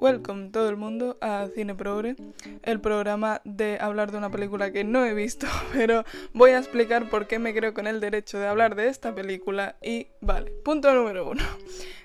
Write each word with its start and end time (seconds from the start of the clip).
Welcome 0.00 0.50
todo 0.50 0.68
el 0.68 0.76
mundo 0.76 1.18
a 1.20 1.48
Cine 1.56 1.74
Progre, 1.74 2.14
el 2.62 2.80
programa 2.80 3.40
de 3.44 3.78
hablar 3.80 4.12
de 4.12 4.18
una 4.18 4.30
película 4.30 4.70
que 4.70 4.84
no 4.84 5.04
he 5.04 5.12
visto, 5.12 5.48
pero 5.72 6.04
voy 6.32 6.52
a 6.52 6.58
explicar 6.58 7.10
por 7.10 7.26
qué 7.26 7.40
me 7.40 7.52
creo 7.52 7.74
con 7.74 7.88
el 7.88 7.98
derecho 7.98 8.38
de 8.38 8.46
hablar 8.46 8.76
de 8.76 8.86
esta 8.86 9.12
película 9.12 9.74
y 9.82 10.06
vale, 10.20 10.52
punto 10.64 10.94
número 10.94 11.28
uno. 11.28 11.42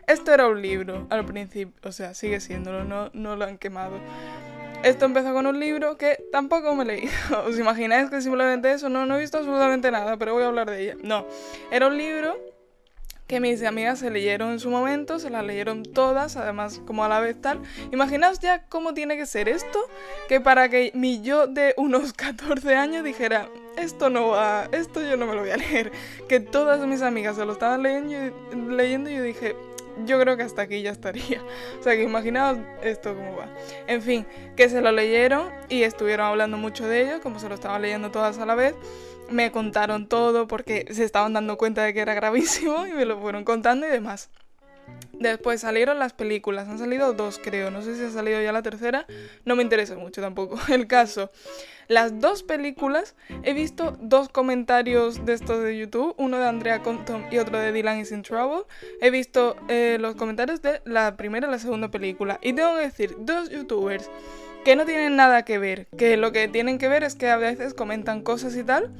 Esto 0.08 0.34
era 0.34 0.48
un 0.48 0.60
libro 0.60 1.06
al 1.12 1.24
principio, 1.24 1.76
o 1.88 1.92
sea, 1.92 2.16
sigue 2.16 2.40
siéndolo, 2.40 2.84
no, 2.84 3.12
no 3.14 3.36
lo 3.36 3.46
han 3.46 3.60
quemado. 3.60 4.00
Esto 4.84 5.06
empezó 5.06 5.32
con 5.32 5.46
un 5.46 5.60
libro 5.60 5.96
que 5.96 6.18
tampoco 6.32 6.74
me 6.74 6.86
leí. 6.86 7.08
¿Os 7.48 7.60
imagináis 7.60 8.10
que 8.10 8.22
simplemente 8.22 8.72
eso? 8.72 8.90
No, 8.90 9.06
no 9.06 9.18
he 9.18 9.20
visto 9.20 9.38
absolutamente 9.38 9.92
nada, 9.92 10.18
pero 10.18 10.34
voy 10.34 10.42
a 10.42 10.48
hablar 10.48 10.68
de 10.72 10.82
ella. 10.82 10.96
No, 11.04 11.28
era 11.70 11.88
un 11.88 11.98
libro 11.98 12.36
que 13.28 13.40
mis 13.40 13.64
amigas 13.64 14.00
se 14.00 14.10
leyeron 14.10 14.52
en 14.52 14.60
su 14.60 14.70
momento, 14.70 15.20
se 15.20 15.30
las 15.30 15.46
leyeron 15.46 15.84
todas, 15.84 16.36
además 16.36 16.82
como 16.86 17.04
a 17.04 17.10
la 17.10 17.20
vez 17.20 17.40
tal. 17.42 17.62
Imaginaos 17.92 18.40
ya 18.40 18.64
cómo 18.68 18.94
tiene 18.94 19.18
que 19.18 19.26
ser 19.26 19.50
esto, 19.50 19.80
que 20.28 20.42
para 20.42 20.70
que 20.70 20.92
mi 20.94 21.22
yo 21.22 21.48
de 21.48 21.74
unos 21.78 22.14
14 22.14 22.76
años 22.76 23.04
dijera, 23.04 23.48
esto 23.78 24.10
no 24.10 24.30
va, 24.30 24.68
esto 24.72 25.02
yo 25.02 25.18
no 25.18 25.26
me 25.26 25.34
lo 25.34 25.42
voy 25.42 25.52
a 25.52 25.58
leer, 25.58 25.92
que 26.28 26.40
todas 26.40 26.86
mis 26.86 27.02
amigas 27.02 27.36
se 27.36 27.46
lo 27.46 27.54
estaban 27.54 27.84
leyendo, 27.84 28.36
leyendo 28.70 29.10
y 29.10 29.16
yo 29.16 29.24
dije, 29.24 29.56
yo 30.06 30.20
creo 30.20 30.38
que 30.38 30.44
hasta 30.44 30.64
aquí 30.64 30.82
ya 30.82 30.92
estaría. 30.92 31.42
O 31.80 31.84
sea 31.84 31.96
que 31.96 32.04
imaginaos 32.04 32.58
esto 32.82 33.14
cómo 33.16 33.36
va. 33.36 33.48
En 33.88 34.02
fin, 34.02 34.26
que 34.56 34.70
se 34.70 34.82
lo 34.82 34.92
leyeron 34.92 35.50
y 35.70 35.84
estuvieron 35.84 36.28
hablando 36.28 36.58
mucho 36.58 36.88
de 36.88 37.02
ello, 37.02 37.22
como 37.22 37.40
se 37.40 37.50
lo 37.50 37.56
estaban 37.56 37.82
leyendo 37.82 38.10
todas 38.10 38.38
a 38.38 38.46
la 38.46 38.56
vez 38.56 38.74
me 39.34 39.52
contaron 39.52 40.08
todo 40.08 40.48
porque 40.48 40.86
se 40.92 41.04
estaban 41.04 41.34
dando 41.34 41.58
cuenta 41.58 41.84
de 41.84 41.94
que 41.94 42.00
era 42.00 42.14
gravísimo 42.14 42.88
y 42.88 42.94
me 42.94 43.06
lo 43.06 43.20
fueron 43.20 43.44
contando 43.44 43.88
y 43.88 43.90
demás. 43.90 44.30
Después 45.14 45.62
salieron 45.62 46.00
las 46.00 46.12
películas, 46.14 46.68
han 46.68 46.80
salido 46.80 47.14
dos 47.14 47.40
creo, 47.42 47.72
no 47.72 47.82
sé 47.82 47.96
si 47.96 48.04
ha 48.04 48.10
salido 48.10 48.42
ya 48.42 48.52
la 48.52 48.62
tercera, 48.62 49.06
no 49.46 49.56
me 49.56 49.64
interesa 49.64 49.96
mucho 49.96 50.22
tampoco 50.22 50.60
el 50.70 50.88
caso. 50.88 51.32
Las 51.88 52.20
dos 52.20 52.44
películas 52.44 53.16
he 53.44 53.54
visto 53.54 53.98
dos 54.02 54.30
comentarios 54.30 55.26
de 55.26 55.34
estos 55.34 55.64
de 55.64 55.78
YouTube, 55.78 56.16
uno 56.18 56.40
de 56.40 56.48
Andrea 56.48 56.82
Compton 56.82 57.26
y 57.32 57.38
otro 57.38 57.60
de 57.60 57.72
Dylan 57.72 58.00
is 58.00 58.12
in 58.12 58.24
Trouble. 58.24 58.64
He 59.02 59.12
visto 59.12 59.56
eh, 59.68 59.98
los 60.00 60.16
comentarios 60.16 60.62
de 60.62 60.82
la 60.86 61.16
primera 61.16 61.48
y 61.48 61.52
la 61.52 61.60
segunda 61.60 61.90
película 61.90 62.40
y 62.42 62.54
tengo 62.54 62.76
que 62.76 62.82
decir, 62.82 63.16
dos 63.20 63.50
youtubers 63.50 64.10
que 64.66 64.76
no 64.76 64.86
tienen 64.86 65.16
nada 65.16 65.44
que 65.44 65.58
ver, 65.58 65.88
que 65.98 66.18
lo 66.18 66.32
que 66.32 66.48
tienen 66.48 66.78
que 66.78 66.88
ver 66.88 67.04
es 67.04 67.16
que 67.16 67.30
a 67.30 67.38
veces 67.38 67.74
comentan 67.74 68.22
cosas 68.22 68.56
y 68.56 68.64
tal 68.64 68.92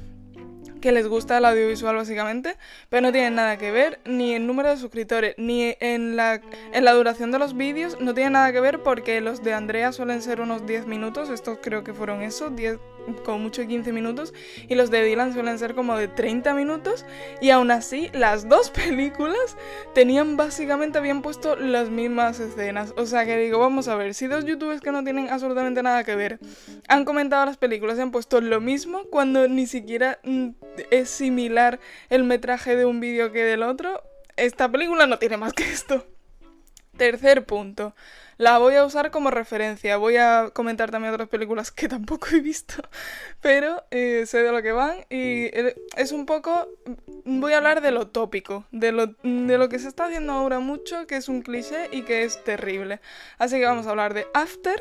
que 0.84 0.92
les 0.92 1.08
gusta 1.08 1.38
el 1.38 1.46
audiovisual 1.46 1.96
básicamente, 1.96 2.58
pero 2.90 3.00
no 3.00 3.10
tienen 3.10 3.36
nada 3.36 3.56
que 3.56 3.70
ver 3.70 4.00
ni 4.04 4.34
en 4.34 4.46
número 4.46 4.68
de 4.68 4.76
suscriptores, 4.76 5.34
ni 5.38 5.74
en 5.80 6.14
la, 6.14 6.42
en 6.74 6.84
la 6.84 6.92
duración 6.92 7.32
de 7.32 7.38
los 7.38 7.56
vídeos, 7.56 7.98
no 8.00 8.12
tiene 8.12 8.28
nada 8.28 8.52
que 8.52 8.60
ver 8.60 8.82
porque 8.82 9.22
los 9.22 9.42
de 9.42 9.54
Andrea 9.54 9.92
suelen 9.92 10.20
ser 10.20 10.42
unos 10.42 10.66
10 10.66 10.86
minutos, 10.86 11.30
estos 11.30 11.56
creo 11.62 11.84
que 11.84 11.94
fueron 11.94 12.20
eso, 12.20 12.50
10, 12.50 12.78
como 13.24 13.38
mucho 13.38 13.66
15 13.66 13.92
minutos 13.92 14.34
y 14.68 14.74
los 14.74 14.90
de 14.90 15.02
Dylan 15.02 15.32
suelen 15.32 15.58
ser 15.58 15.74
como 15.74 15.96
de 15.96 16.08
30 16.08 16.54
minutos 16.54 17.04
y 17.40 17.50
aún 17.50 17.70
así 17.70 18.10
las 18.12 18.48
dos 18.48 18.70
películas 18.84 19.56
tenían 19.94 20.36
básicamente 20.36 20.98
habían 20.98 21.22
puesto 21.22 21.56
las 21.56 21.90
mismas 21.90 22.40
escenas. 22.40 22.94
O 22.96 23.06
sea 23.06 23.24
que 23.24 23.36
digo 23.36 23.58
vamos 23.58 23.88
a 23.88 23.96
ver 23.96 24.14
si 24.14 24.26
dos 24.26 24.44
youtubers 24.44 24.80
que 24.80 24.92
no 24.92 25.04
tienen 25.04 25.30
absolutamente 25.30 25.82
nada 25.82 26.04
que 26.04 26.16
ver 26.16 26.38
han 26.88 27.04
comentado 27.04 27.46
las 27.46 27.56
películas 27.56 27.98
y 27.98 28.02
han 28.02 28.10
puesto 28.10 28.40
lo 28.40 28.60
mismo 28.60 29.04
cuando 29.10 29.48
ni 29.48 29.66
siquiera 29.66 30.18
mm, 30.24 30.48
es 30.90 31.10
similar 31.10 31.80
el 32.10 32.24
metraje 32.24 32.76
de 32.76 32.84
un 32.84 33.00
vídeo 33.00 33.32
que 33.32 33.44
del 33.44 33.62
otro 33.62 34.02
esta 34.36 34.70
película 34.70 35.06
no 35.06 35.18
tiene 35.18 35.36
más 35.36 35.52
que 35.52 35.64
esto. 35.70 36.06
Tercer 36.96 37.44
punto 37.44 37.94
la 38.36 38.58
voy 38.58 38.74
a 38.74 38.84
usar 38.84 39.10
como 39.10 39.30
referencia. 39.30 39.96
Voy 39.96 40.16
a 40.16 40.50
comentar 40.52 40.90
también 40.90 41.12
otras 41.14 41.28
películas 41.28 41.70
que 41.70 41.88
tampoco 41.88 42.28
he 42.32 42.40
visto, 42.40 42.82
pero 43.40 43.84
eh, 43.90 44.24
sé 44.26 44.42
de 44.42 44.52
lo 44.52 44.62
que 44.62 44.72
van 44.72 45.04
y 45.10 45.50
es 45.96 46.12
un 46.12 46.26
poco... 46.26 46.68
Voy 47.24 47.52
a 47.52 47.58
hablar 47.58 47.80
de 47.80 47.90
lo 47.90 48.08
tópico, 48.08 48.66
de 48.70 48.92
lo, 48.92 49.06
de 49.06 49.58
lo 49.58 49.68
que 49.68 49.78
se 49.78 49.88
está 49.88 50.06
haciendo 50.06 50.32
ahora 50.32 50.58
mucho, 50.58 51.06
que 51.06 51.16
es 51.16 51.28
un 51.28 51.42
cliché 51.42 51.88
y 51.90 52.02
que 52.02 52.24
es 52.24 52.42
terrible. 52.44 53.00
Así 53.38 53.58
que 53.58 53.64
vamos 53.64 53.86
a 53.86 53.90
hablar 53.90 54.14
de 54.14 54.26
After 54.34 54.80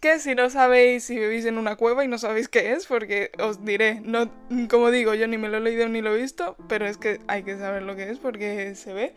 que 0.00 0.18
si 0.18 0.34
no 0.34 0.48
sabéis, 0.48 1.04
si 1.04 1.18
vivís 1.18 1.44
en 1.44 1.58
una 1.58 1.76
cueva 1.76 2.04
y 2.04 2.08
no 2.08 2.18
sabéis 2.18 2.48
qué 2.48 2.72
es, 2.72 2.86
porque 2.86 3.30
os 3.38 3.64
diré, 3.64 4.00
no, 4.02 4.30
como 4.70 4.90
digo, 4.90 5.14
yo 5.14 5.28
ni 5.28 5.36
me 5.36 5.48
lo 5.48 5.58
he 5.58 5.60
leído 5.60 5.88
ni 5.88 6.00
lo 6.00 6.14
he 6.14 6.20
visto, 6.20 6.56
pero 6.68 6.86
es 6.86 6.96
que 6.96 7.20
hay 7.28 7.42
que 7.42 7.58
saber 7.58 7.82
lo 7.82 7.94
que 7.94 8.08
es 8.10 8.18
porque 8.18 8.74
se 8.74 8.94
ve, 8.94 9.14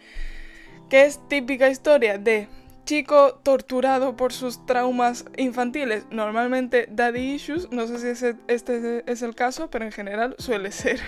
que 0.89 1.05
es 1.05 1.25
típica 1.29 1.69
historia 1.69 2.17
de 2.17 2.49
chico 2.85 3.39
torturado 3.43 4.15
por 4.15 4.33
sus 4.33 4.65
traumas 4.65 5.25
infantiles, 5.37 6.05
normalmente 6.11 6.87
daddy 6.91 7.33
issues, 7.35 7.69
no 7.71 7.87
sé 7.87 8.15
si 8.15 8.37
este 8.47 9.03
es 9.11 9.21
el 9.21 9.35
caso, 9.35 9.69
pero 9.69 9.85
en 9.85 9.91
general 9.91 10.35
suele 10.39 10.71
ser. 10.71 10.99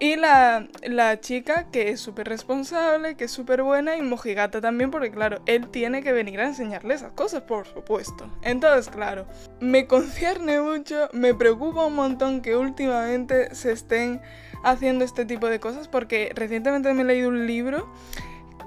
Y 0.00 0.14
la, 0.14 0.68
la 0.82 1.18
chica 1.18 1.66
que 1.72 1.90
es 1.90 2.00
súper 2.00 2.28
responsable, 2.28 3.16
que 3.16 3.24
es 3.24 3.32
súper 3.32 3.64
buena 3.64 3.96
y 3.96 4.02
mojigata 4.02 4.60
también, 4.60 4.92
porque 4.92 5.10
claro, 5.10 5.40
él 5.46 5.68
tiene 5.70 6.04
que 6.04 6.12
venir 6.12 6.38
a 6.38 6.46
enseñarle 6.46 6.94
esas 6.94 7.12
cosas, 7.12 7.42
por 7.42 7.66
supuesto. 7.66 8.30
Entonces, 8.42 8.88
claro, 8.90 9.26
me 9.58 9.88
concierne 9.88 10.60
mucho, 10.60 11.08
me 11.12 11.34
preocupa 11.34 11.84
un 11.84 11.96
montón 11.96 12.42
que 12.42 12.54
últimamente 12.54 13.52
se 13.56 13.72
estén 13.72 14.20
haciendo 14.62 15.04
este 15.04 15.24
tipo 15.24 15.48
de 15.48 15.58
cosas, 15.58 15.88
porque 15.88 16.30
recientemente 16.32 16.94
me 16.94 17.02
he 17.02 17.06
leído 17.06 17.28
un 17.28 17.48
libro 17.48 17.92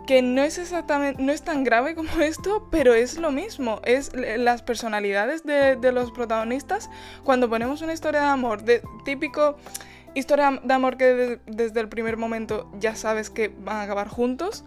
que 0.06 0.22
no 0.22 0.42
es 0.44 0.58
exactamente, 0.58 1.22
no 1.22 1.32
es 1.32 1.42
tan 1.44 1.64
grave 1.64 1.96
como 1.96 2.10
esto, 2.22 2.68
pero 2.72 2.94
es 2.94 3.18
lo 3.18 3.32
mismo, 3.32 3.82
es 3.84 4.12
las 4.14 4.62
personalidades 4.62 5.44
de, 5.44 5.92
los 5.92 6.12
protagonistas 6.12 6.90
cuando 7.24 7.50
ponemos 7.50 7.82
una 7.82 7.94
historia 7.94 8.22
de 8.22 8.28
amor, 8.28 8.64
de 8.64 8.82
típico 9.06 9.58
historia 10.14 10.60
de 10.62 10.74
amor 10.74 10.98
que 10.98 11.40
desde 11.46 11.80
el 11.80 11.88
primer 11.88 12.18
momento 12.18 12.70
ya 12.80 12.96
sabes 12.96 13.30
que 13.30 13.48
van 13.48 13.78
a 13.78 13.84
acabar 13.84 14.10
juntos, 14.10 14.66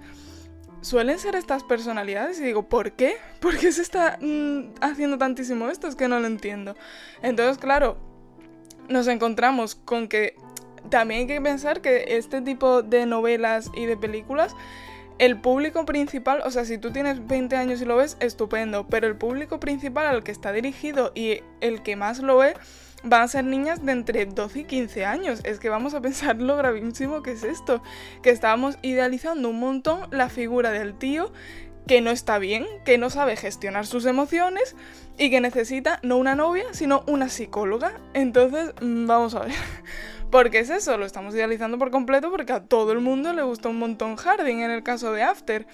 suelen 0.80 1.18
ser 1.18 1.34
estas 1.34 1.62
personalidades 1.64 2.40
y 2.40 2.44
digo, 2.44 2.68
¿por 2.68 2.92
qué? 2.92 3.16
¿Por 3.40 3.56
qué 3.56 3.72
se 3.72 3.82
está 3.82 4.18
mm, 4.20 4.74
haciendo 4.80 5.18
tantísimo 5.18 5.68
esto? 5.68 5.86
Es 5.88 5.96
que 5.96 6.08
no 6.08 6.18
lo 6.20 6.26
entiendo. 6.26 6.76
Entonces, 7.22 7.58
claro, 7.58 7.98
nos 8.88 9.06
encontramos 9.06 9.74
con 9.74 10.08
que 10.08 10.36
también 10.90 11.22
hay 11.22 11.26
que 11.26 11.40
pensar 11.40 11.80
que 11.80 12.16
este 12.16 12.42
tipo 12.42 12.82
de 12.82 13.06
novelas 13.06 13.70
y 13.74 13.86
de 13.86 13.96
películas 13.96 14.54
el 15.18 15.40
público 15.40 15.84
principal, 15.84 16.42
o 16.44 16.50
sea, 16.50 16.64
si 16.64 16.78
tú 16.78 16.90
tienes 16.90 17.26
20 17.26 17.56
años 17.56 17.80
y 17.80 17.84
lo 17.84 17.96
ves, 17.96 18.16
estupendo, 18.20 18.86
pero 18.88 19.06
el 19.06 19.16
público 19.16 19.60
principal 19.60 20.06
al 20.06 20.24
que 20.24 20.32
está 20.32 20.52
dirigido 20.52 21.12
y 21.14 21.40
el 21.60 21.82
que 21.82 21.96
más 21.96 22.18
lo 22.20 22.38
ve 22.38 22.54
van 23.04 23.22
a 23.22 23.28
ser 23.28 23.44
niñas 23.44 23.84
de 23.84 23.92
entre 23.92 24.26
12 24.26 24.60
y 24.60 24.64
15 24.64 25.04
años. 25.04 25.40
Es 25.44 25.60
que 25.60 25.68
vamos 25.68 25.94
a 25.94 26.00
pensar 26.00 26.40
lo 26.40 26.56
gravísimo 26.56 27.22
que 27.22 27.32
es 27.32 27.44
esto, 27.44 27.82
que 28.22 28.30
estábamos 28.30 28.78
idealizando 28.82 29.50
un 29.50 29.60
montón 29.60 30.08
la 30.10 30.28
figura 30.28 30.70
del 30.70 30.94
tío 30.94 31.32
que 31.86 32.00
no 32.00 32.10
está 32.10 32.38
bien, 32.38 32.66
que 32.84 32.96
no 32.96 33.10
sabe 33.10 33.36
gestionar 33.36 33.86
sus 33.86 34.06
emociones 34.06 34.74
y 35.18 35.30
que 35.30 35.40
necesita 35.40 36.00
no 36.02 36.16
una 36.16 36.34
novia, 36.34 36.64
sino 36.72 37.04
una 37.06 37.28
psicóloga. 37.28 38.00
Entonces, 38.14 38.72
mm, 38.80 39.06
vamos 39.06 39.34
a 39.34 39.40
ver. 39.40 39.52
Porque 40.34 40.58
es 40.58 40.68
eso, 40.68 40.98
lo 40.98 41.06
estamos 41.06 41.32
idealizando 41.36 41.78
por 41.78 41.92
completo 41.92 42.28
porque 42.28 42.52
a 42.52 42.58
todo 42.58 42.90
el 42.90 42.98
mundo 42.98 43.32
le 43.32 43.42
gusta 43.42 43.68
un 43.68 43.78
montón 43.78 44.16
Harding 44.16 44.62
en 44.62 44.72
el 44.72 44.82
caso 44.82 45.12
de 45.12 45.22
After. 45.22 45.64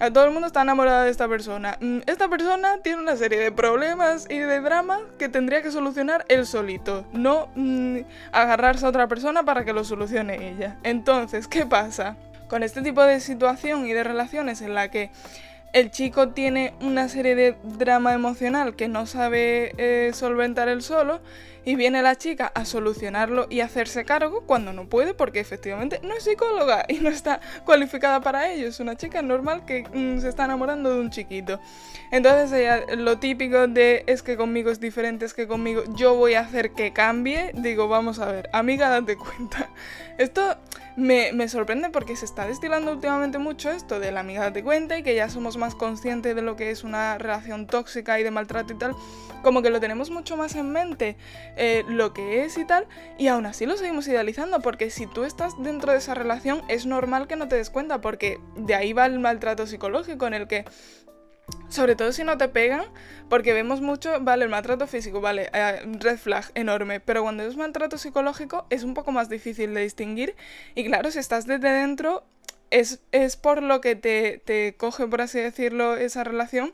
A 0.00 0.10
todo 0.10 0.26
el 0.26 0.32
mundo 0.32 0.48
está 0.48 0.60
enamorado 0.60 1.04
de 1.04 1.10
esta 1.10 1.26
persona. 1.28 1.78
Mm, 1.80 2.00
esta 2.04 2.28
persona 2.28 2.82
tiene 2.82 3.00
una 3.00 3.16
serie 3.16 3.38
de 3.38 3.50
problemas 3.50 4.26
y 4.28 4.36
de 4.36 4.60
dramas 4.60 5.00
que 5.18 5.30
tendría 5.30 5.62
que 5.62 5.70
solucionar 5.70 6.26
él 6.28 6.44
solito, 6.44 7.06
no 7.14 7.48
mm, 7.54 8.00
agarrarse 8.32 8.84
a 8.84 8.90
otra 8.90 9.08
persona 9.08 9.44
para 9.44 9.64
que 9.64 9.72
lo 9.72 9.82
solucione 9.82 10.46
ella. 10.46 10.76
Entonces, 10.82 11.48
¿qué 11.48 11.64
pasa? 11.64 12.18
Con 12.50 12.62
este 12.62 12.82
tipo 12.82 13.02
de 13.02 13.18
situación 13.18 13.86
y 13.86 13.94
de 13.94 14.04
relaciones 14.04 14.60
en 14.60 14.74
la 14.74 14.90
que 14.90 15.10
el 15.72 15.90
chico 15.90 16.30
tiene 16.30 16.74
una 16.80 17.08
serie 17.08 17.34
de 17.34 17.56
drama 17.62 18.12
emocional 18.12 18.76
que 18.76 18.88
no 18.88 19.06
sabe 19.06 19.74
eh, 19.78 20.12
solventar 20.12 20.68
él 20.68 20.82
solo 20.82 21.20
y 21.64 21.76
viene 21.76 22.02
la 22.02 22.16
chica 22.16 22.50
a 22.54 22.64
solucionarlo 22.64 23.46
y 23.48 23.60
hacerse 23.60 24.04
cargo 24.04 24.42
cuando 24.42 24.72
no 24.72 24.88
puede 24.88 25.14
porque 25.14 25.40
efectivamente 25.40 26.00
no 26.02 26.14
es 26.14 26.24
psicóloga 26.24 26.84
y 26.88 26.94
no 26.94 27.08
está 27.08 27.40
cualificada 27.64 28.20
para 28.20 28.50
ello, 28.50 28.68
es 28.68 28.80
una 28.80 28.96
chica 28.96 29.22
normal 29.22 29.64
que 29.64 29.84
mm, 29.92 30.20
se 30.20 30.28
está 30.28 30.44
enamorando 30.44 30.92
de 30.92 31.00
un 31.00 31.10
chiquito. 31.10 31.60
Entonces 32.10 32.84
lo 32.96 33.18
típico 33.18 33.66
de 33.68 34.04
es 34.06 34.22
que 34.22 34.36
conmigo 34.36 34.70
es 34.70 34.80
diferente, 34.80 35.24
es 35.24 35.34
que 35.34 35.46
conmigo 35.46 35.84
yo 35.96 36.14
voy 36.16 36.34
a 36.34 36.40
hacer 36.40 36.72
que 36.72 36.92
cambie, 36.92 37.52
digo, 37.54 37.88
vamos 37.88 38.18
a 38.18 38.30
ver, 38.30 38.50
amiga, 38.52 38.88
date 38.88 39.16
cuenta. 39.16 39.70
Esto 40.18 40.58
me, 40.96 41.48
sorprende 41.48 41.90
porque 41.90 42.16
se 42.16 42.24
está 42.24 42.46
destilando 42.46 42.92
últimamente 42.92 43.38
mucho 43.38 43.70
esto 43.70 44.00
de 44.00 44.12
la 44.12 44.20
amiga 44.20 44.50
de 44.50 44.62
cuenta 44.62 44.98
y 44.98 45.02
que 45.02 45.14
ya 45.14 45.28
somos 45.28 45.56
más 45.56 45.74
conscientes 45.74 46.34
de 46.34 46.42
lo 46.42 46.56
que 46.56 46.70
es 46.70 46.84
una 46.84 47.18
relación 47.18 47.66
tóxica 47.66 48.18
y 48.20 48.22
de 48.22 48.30
maltrato 48.30 48.72
y 48.72 48.76
tal, 48.76 48.94
como 49.42 49.62
que 49.62 49.70
lo 49.70 49.80
tenemos 49.80 50.10
mucho 50.10 50.36
más 50.36 50.54
en 50.54 50.70
mente 50.70 51.16
eh, 51.56 51.84
lo 51.88 52.12
que 52.12 52.44
es 52.44 52.58
y 52.58 52.64
tal, 52.64 52.86
y 53.18 53.28
aún 53.28 53.46
así 53.46 53.66
lo 53.66 53.76
seguimos 53.76 54.06
idealizando 54.08 54.60
porque 54.60 54.90
si 54.90 55.06
tú 55.06 55.24
estás 55.24 55.54
dentro 55.62 55.92
de 55.92 55.98
esa 55.98 56.14
relación 56.14 56.62
es 56.68 56.86
normal 56.86 57.26
que 57.26 57.36
no 57.36 57.48
te 57.48 57.56
des 57.56 57.70
cuenta 57.70 58.00
porque 58.00 58.40
de 58.56 58.74
ahí 58.74 58.92
va 58.92 59.06
el 59.06 59.18
maltrato 59.18 59.66
psicológico 59.66 60.26
en 60.26 60.34
el 60.34 60.48
que 60.48 60.64
sobre 61.68 61.96
todo 61.96 62.12
si 62.12 62.24
no 62.24 62.36
te 62.38 62.48
pegan, 62.48 62.84
porque 63.28 63.52
vemos 63.52 63.80
mucho, 63.80 64.20
vale, 64.20 64.44
el 64.44 64.50
maltrato 64.50 64.86
físico, 64.86 65.20
vale, 65.20 65.50
eh, 65.52 65.80
red 66.00 66.18
flag 66.18 66.50
enorme, 66.54 67.00
pero 67.00 67.22
cuando 67.22 67.42
es 67.44 67.56
maltrato 67.56 67.98
psicológico 67.98 68.66
es 68.70 68.84
un 68.84 68.94
poco 68.94 69.12
más 69.12 69.28
difícil 69.28 69.74
de 69.74 69.82
distinguir 69.82 70.36
y 70.74 70.84
claro, 70.84 71.10
si 71.10 71.18
estás 71.18 71.46
desde 71.46 71.70
dentro 71.70 72.24
es, 72.70 73.00
es 73.12 73.36
por 73.36 73.62
lo 73.62 73.80
que 73.80 73.96
te, 73.96 74.42
te 74.44 74.76
coge, 74.76 75.06
por 75.06 75.20
así 75.20 75.38
decirlo, 75.38 75.96
esa 75.96 76.24
relación, 76.24 76.72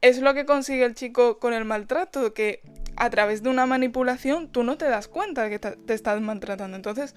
es 0.00 0.20
lo 0.20 0.34
que 0.34 0.46
consigue 0.46 0.84
el 0.84 0.94
chico 0.94 1.38
con 1.38 1.52
el 1.52 1.64
maltrato, 1.64 2.32
que 2.34 2.62
a 2.96 3.10
través 3.10 3.42
de 3.42 3.50
una 3.50 3.66
manipulación 3.66 4.48
tú 4.48 4.62
no 4.62 4.78
te 4.78 4.86
das 4.86 5.08
cuenta 5.08 5.42
de 5.42 5.50
que 5.50 5.58
te 5.58 5.94
estás 5.94 6.20
maltratando. 6.20 6.76
Entonces, 6.76 7.14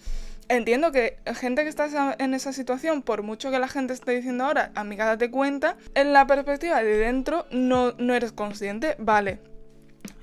entiendo 0.49 0.91
que 0.91 1.17
gente 1.35 1.63
que 1.63 1.69
está 1.69 2.15
en 2.19 2.33
esa 2.33 2.51
situación, 2.51 3.01
por 3.01 3.23
mucho 3.23 3.51
que 3.51 3.59
la 3.59 3.67
gente 3.67 3.93
esté 3.93 4.11
diciendo 4.11 4.43
ahora, 4.43 4.71
amiga, 4.75 5.05
date 5.05 5.31
cuenta, 5.31 5.77
en 5.95 6.11
la 6.11 6.27
perspectiva 6.27 6.83
de 6.83 6.97
dentro 6.97 7.45
no, 7.51 7.93
no 7.93 8.13
eres 8.13 8.31
consciente, 8.31 8.95
vale. 8.99 9.39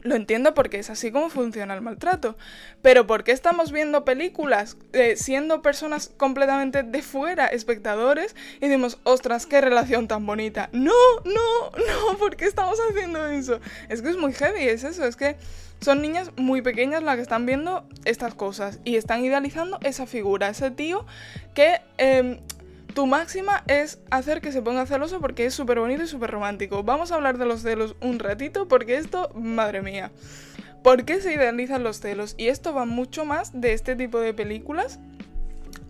Lo 0.02 0.14
entiendo 0.14 0.54
porque 0.54 0.78
es 0.78 0.88
así 0.88 1.10
como 1.10 1.30
funciona 1.30 1.74
el 1.74 1.82
maltrato. 1.82 2.36
Pero 2.80 3.06
¿por 3.06 3.24
qué 3.24 3.32
estamos 3.32 3.72
viendo 3.72 4.04
películas 4.04 4.76
eh, 4.92 5.16
siendo 5.16 5.62
personas 5.62 6.12
completamente 6.16 6.84
de 6.84 7.02
fuera, 7.02 7.46
espectadores, 7.46 8.36
y 8.58 8.68
decimos, 8.68 8.98
ostras, 9.02 9.46
qué 9.46 9.60
relación 9.60 10.06
tan 10.06 10.24
bonita? 10.24 10.68
No, 10.72 10.92
no, 11.24 11.70
no, 12.12 12.18
¿por 12.18 12.36
qué 12.36 12.44
estamos 12.44 12.78
haciendo 12.88 13.26
eso? 13.26 13.58
Es 13.88 14.00
que 14.00 14.10
es 14.10 14.16
muy 14.16 14.32
heavy, 14.32 14.68
es 14.68 14.84
eso, 14.84 15.04
es 15.04 15.16
que 15.16 15.36
son 15.80 16.00
niñas 16.00 16.30
muy 16.36 16.62
pequeñas 16.62 17.02
las 17.02 17.16
que 17.16 17.22
están 17.22 17.44
viendo 17.44 17.86
estas 18.04 18.34
cosas 18.34 18.78
y 18.84 18.96
están 18.96 19.24
idealizando 19.24 19.78
esa 19.82 20.06
figura, 20.06 20.48
ese 20.48 20.70
tío 20.70 21.04
que 21.54 21.80
em, 21.98 22.38
tu 22.96 23.06
máxima 23.06 23.62
es 23.66 23.98
hacer 24.10 24.40
que 24.40 24.52
se 24.52 24.62
ponga 24.62 24.86
celoso 24.86 25.20
porque 25.20 25.44
es 25.44 25.52
súper 25.52 25.78
bonito 25.78 26.04
y 26.04 26.06
súper 26.06 26.30
romántico. 26.30 26.82
Vamos 26.82 27.12
a 27.12 27.16
hablar 27.16 27.36
de 27.36 27.44
los 27.44 27.60
celos 27.60 27.94
un 28.00 28.18
ratito 28.18 28.68
porque 28.68 28.96
esto, 28.96 29.30
madre 29.34 29.82
mía. 29.82 30.10
¿Por 30.82 31.04
qué 31.04 31.20
se 31.20 31.34
idealizan 31.34 31.84
los 31.84 32.00
celos? 32.00 32.34
Y 32.38 32.48
esto 32.48 32.72
va 32.72 32.86
mucho 32.86 33.26
más 33.26 33.60
de 33.60 33.74
este 33.74 33.96
tipo 33.96 34.18
de 34.18 34.32
películas. 34.32 34.98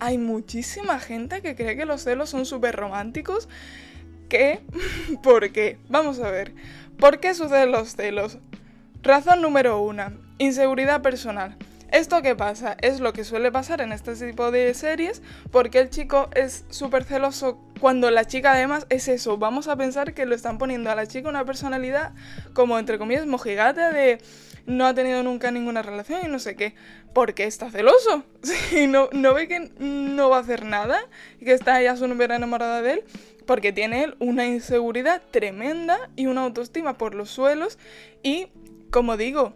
Hay 0.00 0.18
muchísima 0.18 0.98
gente 0.98 1.42
que 1.42 1.54
cree 1.54 1.76
que 1.76 1.86
los 1.86 2.02
celos 2.02 2.28
son 2.28 2.44
súper 2.44 2.74
románticos. 2.74 3.48
¿Qué? 4.28 4.58
¿Por 5.22 5.52
qué? 5.52 5.78
Vamos 5.88 6.18
a 6.18 6.28
ver. 6.32 6.54
¿Por 6.98 7.20
qué 7.20 7.34
suceden 7.34 7.70
los 7.70 7.94
celos? 7.94 8.38
Razón 9.04 9.42
número 9.42 9.80
uno. 9.80 10.10
Inseguridad 10.38 11.02
personal. 11.02 11.56
¿Esto 11.96 12.20
qué 12.20 12.36
pasa? 12.36 12.76
Es 12.82 13.00
lo 13.00 13.14
que 13.14 13.24
suele 13.24 13.50
pasar 13.50 13.80
en 13.80 13.90
este 13.90 14.14
tipo 14.16 14.50
de 14.50 14.74
series 14.74 15.22
porque 15.50 15.78
el 15.78 15.88
chico 15.88 16.28
es 16.34 16.66
súper 16.68 17.04
celoso 17.04 17.58
cuando 17.80 18.10
la 18.10 18.26
chica 18.26 18.52
además 18.52 18.86
es 18.90 19.08
eso. 19.08 19.38
Vamos 19.38 19.66
a 19.66 19.76
pensar 19.76 20.12
que 20.12 20.26
lo 20.26 20.34
están 20.34 20.58
poniendo 20.58 20.90
a 20.90 20.94
la 20.94 21.06
chica 21.06 21.30
una 21.30 21.46
personalidad 21.46 22.12
como 22.52 22.78
entre 22.78 22.98
comillas 22.98 23.24
mojigate 23.24 23.80
de 23.80 24.18
no 24.66 24.84
ha 24.84 24.92
tenido 24.92 25.22
nunca 25.22 25.50
ninguna 25.50 25.80
relación 25.80 26.20
y 26.22 26.28
no 26.28 26.38
sé 26.38 26.54
qué. 26.54 26.74
Porque 27.14 27.44
está 27.44 27.70
celoso. 27.70 28.24
Si 28.42 28.86
no, 28.86 29.08
no 29.12 29.32
ve 29.32 29.48
que 29.48 29.72
no 29.78 30.28
va 30.28 30.36
a 30.36 30.40
hacer 30.40 30.66
nada 30.66 31.00
y 31.40 31.46
que 31.46 31.54
está 31.54 31.80
ella 31.80 31.96
súper 31.96 32.30
enamorada 32.30 32.82
de 32.82 32.92
él 32.92 33.04
porque 33.46 33.72
tiene 33.72 34.04
él 34.04 34.16
una 34.18 34.44
inseguridad 34.44 35.22
tremenda 35.30 36.10
y 36.14 36.26
una 36.26 36.42
autoestima 36.42 36.98
por 36.98 37.14
los 37.14 37.30
suelos 37.30 37.78
y 38.22 38.48
como 38.90 39.16
digo, 39.16 39.54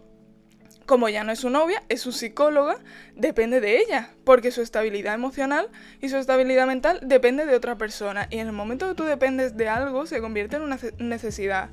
como 0.91 1.07
ya 1.07 1.23
no 1.23 1.31
es 1.31 1.39
su 1.39 1.49
novia, 1.49 1.83
es 1.87 2.01
su 2.01 2.11
psicóloga, 2.11 2.75
depende 3.15 3.61
de 3.61 3.77
ella, 3.77 4.09
porque 4.25 4.51
su 4.51 4.61
estabilidad 4.61 5.13
emocional 5.13 5.69
y 6.01 6.09
su 6.09 6.17
estabilidad 6.17 6.67
mental 6.67 6.99
depende 7.01 7.45
de 7.45 7.55
otra 7.55 7.77
persona. 7.77 8.27
Y 8.29 8.39
en 8.39 8.47
el 8.47 8.51
momento 8.51 8.89
que 8.89 8.95
tú 8.95 9.05
dependes 9.05 9.55
de 9.55 9.69
algo, 9.69 10.05
se 10.05 10.19
convierte 10.19 10.57
en 10.57 10.63
una 10.63 10.77
necesidad, 10.99 11.69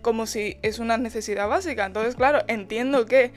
como 0.00 0.24
si 0.24 0.56
es 0.62 0.78
una 0.78 0.96
necesidad 0.96 1.48
básica. 1.48 1.84
Entonces, 1.84 2.16
claro, 2.16 2.38
entiendo 2.48 3.04
que... 3.04 3.30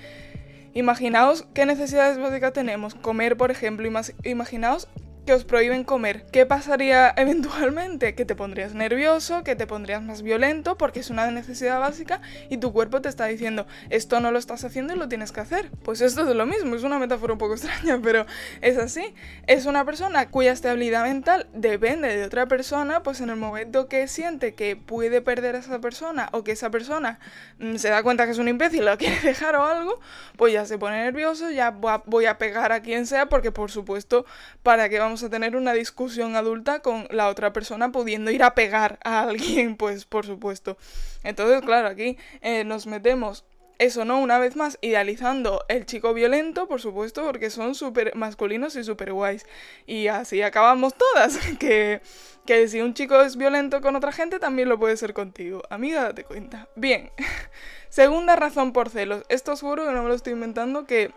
Imaginaos 0.74 1.46
qué 1.54 1.66
necesidades 1.66 2.18
básicas 2.18 2.52
tenemos. 2.52 2.96
Comer, 2.96 3.38
por 3.38 3.50
ejemplo. 3.50 3.90
Imaginaos 4.24 4.90
que 5.26 5.34
os 5.34 5.44
prohíben 5.44 5.84
comer, 5.84 6.26
¿qué 6.32 6.46
pasaría 6.46 7.14
eventualmente? 7.18 8.16
Que 8.16 8.26
te 8.26 8.36
pondrías 8.36 8.74
nervioso, 8.74 9.44
que 9.44 9.56
te 9.56 9.66
pondrías 9.68 10.04
más 10.04 10.22
violento 10.22 10.78
porque 10.78 11.00
es 11.00 11.10
una 11.10 11.30
necesidad 11.32 11.80
básica 11.80 12.22
y 12.50 12.58
tu 12.58 12.72
cuerpo 12.72 13.02
te 13.02 13.10
está 13.10 13.26
diciendo 13.26 13.66
esto 13.90 14.20
no 14.20 14.32
lo 14.32 14.40
estás 14.40 14.64
haciendo 14.64 14.94
y 14.94 14.98
lo 14.98 15.10
tienes 15.10 15.32
que 15.32 15.40
hacer. 15.40 15.72
Pues 15.84 16.02
esto 16.02 16.30
es 16.30 16.36
lo 16.36 16.46
mismo, 16.46 16.76
es 16.76 16.84
una 16.84 17.00
metáfora 17.00 17.34
un 17.34 17.40
poco 17.40 17.54
extraña, 17.56 18.00
pero 18.02 18.26
es 18.62 18.78
así. 18.78 19.14
Es 19.48 19.66
una 19.66 19.84
persona 19.84 20.30
cuya 20.30 20.52
estabilidad 20.52 21.04
mental 21.04 21.48
depende 21.54 22.16
de 22.16 22.24
otra 22.24 22.46
persona, 22.48 23.02
pues 23.02 23.20
en 23.22 23.30
el 23.30 23.36
momento 23.36 23.88
que 23.88 24.08
siente 24.08 24.54
que 24.54 24.76
puede 24.76 25.22
perder 25.22 25.56
a 25.56 25.60
esa 25.60 25.80
persona 25.82 26.30
o 26.32 26.44
que 26.44 26.52
esa 26.52 26.70
persona 26.70 27.20
mm, 27.60 27.76
se 27.78 27.90
da 27.90 28.04
cuenta 28.04 28.26
que 28.26 28.32
es 28.32 28.38
un 28.38 28.48
imbécil, 28.48 28.86
lo 28.86 28.98
quiere 28.98 29.20
dejar 29.24 29.56
o 29.56 29.66
algo, 29.66 30.00
pues 30.38 30.54
ya 30.54 30.66
se 30.66 30.78
pone 30.78 31.04
nervioso, 31.04 31.50
ya 31.50 31.72
voy 31.72 32.26
a 32.26 32.38
pegar 32.38 32.72
a 32.72 32.82
quien 32.82 33.08
sea 33.08 33.28
porque 33.28 33.52
por 33.52 33.72
supuesto, 33.72 34.26
¿para 34.62 34.88
qué 34.88 35.00
vamos 35.00 35.15
a 35.24 35.30
tener 35.30 35.56
una 35.56 35.74
discusión 35.74 36.36
adulta 36.36 36.82
con 36.82 37.08
la 37.12 37.30
otra 37.30 37.54
persona 37.54 37.92
pudiendo 37.92 38.32
ir 38.32 38.44
a 38.44 38.56
pegar 38.56 39.00
a 39.04 39.22
alguien, 39.22 39.76
pues 39.78 40.06
por 40.06 40.26
supuesto. 40.26 40.78
Entonces, 41.24 41.62
claro, 41.62 41.88
aquí 41.88 42.18
eh, 42.42 42.64
nos 42.64 42.88
metemos 42.88 43.46
eso, 43.78 44.06
¿no? 44.06 44.20
Una 44.20 44.40
vez 44.40 44.56
más, 44.56 44.78
idealizando 44.82 45.66
el 45.68 45.86
chico 45.86 46.14
violento, 46.14 46.68
por 46.68 46.82
supuesto, 46.82 47.26
porque 47.26 47.50
son 47.50 47.76
súper 47.76 48.16
masculinos 48.16 48.76
y 48.76 48.84
súper 48.84 49.14
guays. 49.14 49.46
Y 49.86 50.08
así 50.08 50.42
acabamos 50.42 50.94
todas, 50.96 51.38
que, 51.60 52.02
que 52.46 52.68
si 52.68 52.82
un 52.82 52.94
chico 52.94 53.22
es 53.22 53.36
violento 53.38 53.82
con 53.82 53.96
otra 53.96 54.12
gente, 54.12 54.40
también 54.40 54.70
lo 54.70 54.80
puede 54.80 54.98
ser 54.98 55.14
contigo. 55.14 55.62
Amiga, 55.70 56.04
date 56.04 56.24
cuenta. 56.24 56.68
Bien. 56.76 57.12
Segunda 57.90 58.36
razón 58.36 58.74
por 58.74 58.90
celos. 58.90 59.24
Esto 59.30 59.56
seguro 59.56 59.86
que 59.86 59.94
no 59.94 60.04
me 60.04 60.10
lo 60.10 60.16
estoy 60.16 60.34
inventando, 60.34 60.86
que 60.86 61.14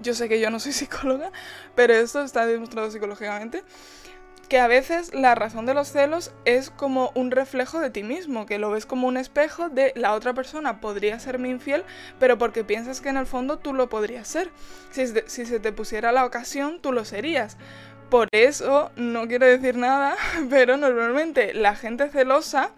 yo 0.00 0.14
sé 0.14 0.28
que 0.28 0.40
yo 0.40 0.50
no 0.50 0.60
soy 0.60 0.72
psicóloga, 0.74 1.32
pero 1.74 1.94
esto 1.94 2.22
está 2.22 2.46
demostrado 2.46 2.90
psicológicamente, 2.90 3.64
que 4.48 4.58
a 4.58 4.66
veces 4.66 5.14
la 5.14 5.34
razón 5.34 5.66
de 5.66 5.74
los 5.74 5.92
celos 5.92 6.32
es 6.46 6.70
como 6.70 7.12
un 7.14 7.30
reflejo 7.30 7.80
de 7.80 7.90
ti 7.90 8.02
mismo, 8.02 8.46
que 8.46 8.58
lo 8.58 8.70
ves 8.70 8.86
como 8.86 9.06
un 9.06 9.18
espejo 9.18 9.68
de 9.68 9.92
la 9.94 10.14
otra 10.14 10.32
persona 10.32 10.80
podría 10.80 11.18
serme 11.18 11.50
infiel, 11.50 11.84
pero 12.18 12.38
porque 12.38 12.64
piensas 12.64 13.00
que 13.00 13.10
en 13.10 13.18
el 13.18 13.26
fondo 13.26 13.58
tú 13.58 13.74
lo 13.74 13.90
podrías 13.90 14.26
ser. 14.26 14.50
Si, 14.90 15.06
si 15.26 15.44
se 15.44 15.60
te 15.60 15.72
pusiera 15.72 16.12
la 16.12 16.24
ocasión, 16.24 16.80
tú 16.80 16.92
lo 16.92 17.04
serías. 17.04 17.58
Por 18.08 18.28
eso, 18.32 18.90
no 18.96 19.28
quiero 19.28 19.44
decir 19.44 19.76
nada, 19.76 20.16
pero 20.50 20.78
normalmente 20.78 21.52
la 21.52 21.76
gente 21.76 22.08
celosa 22.08 22.70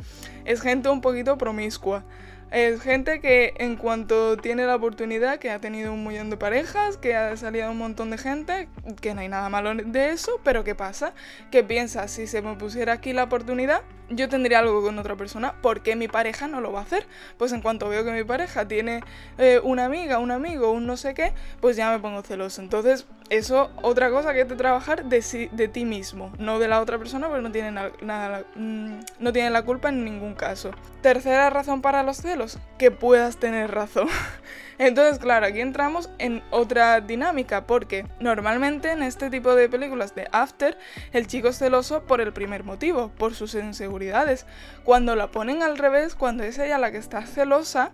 es 0.44 0.60
gente 0.60 0.88
un 0.88 1.00
poquito 1.00 1.38
promiscua. 1.38 2.04
Es 2.50 2.80
gente 2.80 3.20
que 3.20 3.54
en 3.58 3.76
cuanto 3.76 4.36
tiene 4.36 4.66
la 4.66 4.74
oportunidad, 4.74 5.38
que 5.38 5.50
ha 5.50 5.60
tenido 5.60 5.92
un 5.92 6.04
millón 6.04 6.30
de 6.30 6.36
parejas, 6.36 6.96
que 6.96 7.14
ha 7.14 7.36
salido 7.36 7.70
un 7.70 7.78
montón 7.78 8.10
de 8.10 8.18
gente, 8.18 8.68
que 9.00 9.14
no 9.14 9.20
hay 9.20 9.28
nada 9.28 9.48
malo 9.48 9.72
de 9.74 10.10
eso, 10.10 10.40
pero 10.42 10.64
¿qué 10.64 10.74
pasa? 10.74 11.14
Que 11.52 11.62
piensa, 11.62 12.08
si 12.08 12.26
se 12.26 12.42
me 12.42 12.56
pusiera 12.56 12.94
aquí 12.94 13.12
la 13.12 13.24
oportunidad, 13.24 13.82
yo 14.10 14.28
tendría 14.28 14.58
algo 14.58 14.82
con 14.82 14.98
otra 14.98 15.16
persona, 15.16 15.54
¿por 15.62 15.82
qué 15.82 15.94
mi 15.94 16.08
pareja 16.08 16.48
no 16.48 16.60
lo 16.60 16.72
va 16.72 16.80
a 16.80 16.82
hacer? 16.82 17.06
Pues 17.38 17.52
en 17.52 17.62
cuanto 17.62 17.88
veo 17.88 18.04
que 18.04 18.10
mi 18.10 18.24
pareja 18.24 18.66
tiene 18.66 19.02
eh, 19.38 19.60
una 19.62 19.84
amiga, 19.84 20.18
un 20.18 20.32
amigo, 20.32 20.72
un 20.72 20.86
no 20.86 20.96
sé 20.96 21.14
qué, 21.14 21.32
pues 21.60 21.76
ya 21.76 21.92
me 21.92 22.00
pongo 22.00 22.22
celoso. 22.22 22.60
Entonces, 22.60 23.06
eso, 23.28 23.70
otra 23.82 24.10
cosa 24.10 24.32
que 24.32 24.42
hay 24.42 24.48
que 24.48 24.56
trabajar 24.56 25.04
de, 25.04 25.48
de 25.52 25.68
ti 25.68 25.84
mismo, 25.84 26.32
no 26.38 26.58
de 26.58 26.66
la 26.66 26.80
otra 26.80 26.98
persona, 26.98 27.28
porque 27.28 27.42
no 27.42 27.52
tiene, 27.52 27.70
nada, 27.70 28.44
mm, 28.56 28.98
no 29.20 29.32
tiene 29.32 29.50
la 29.50 29.62
culpa 29.62 29.90
en 29.90 30.04
ningún 30.04 30.34
caso. 30.34 30.72
Tercera 31.00 31.48
razón 31.48 31.80
para 31.80 32.02
los 32.02 32.16
celos, 32.16 32.39
que 32.78 32.90
puedas 32.90 33.36
tener 33.36 33.70
razón. 33.70 34.08
Entonces, 34.78 35.18
claro, 35.18 35.46
aquí 35.46 35.60
entramos 35.60 36.08
en 36.18 36.42
otra 36.50 37.00
dinámica, 37.02 37.66
porque 37.66 38.06
normalmente 38.18 38.92
en 38.92 39.02
este 39.02 39.28
tipo 39.28 39.54
de 39.54 39.68
películas 39.68 40.14
de 40.14 40.26
After, 40.32 40.78
el 41.12 41.26
chico 41.26 41.48
es 41.48 41.58
celoso 41.58 42.04
por 42.04 42.22
el 42.22 42.32
primer 42.32 42.64
motivo, 42.64 43.10
por 43.18 43.34
sus 43.34 43.54
inseguridades. 43.54 44.46
Cuando 44.84 45.16
la 45.16 45.30
ponen 45.30 45.62
al 45.62 45.76
revés, 45.76 46.14
cuando 46.14 46.44
es 46.44 46.58
ella 46.58 46.78
la 46.78 46.90
que 46.90 46.96
está 46.96 47.26
celosa, 47.26 47.92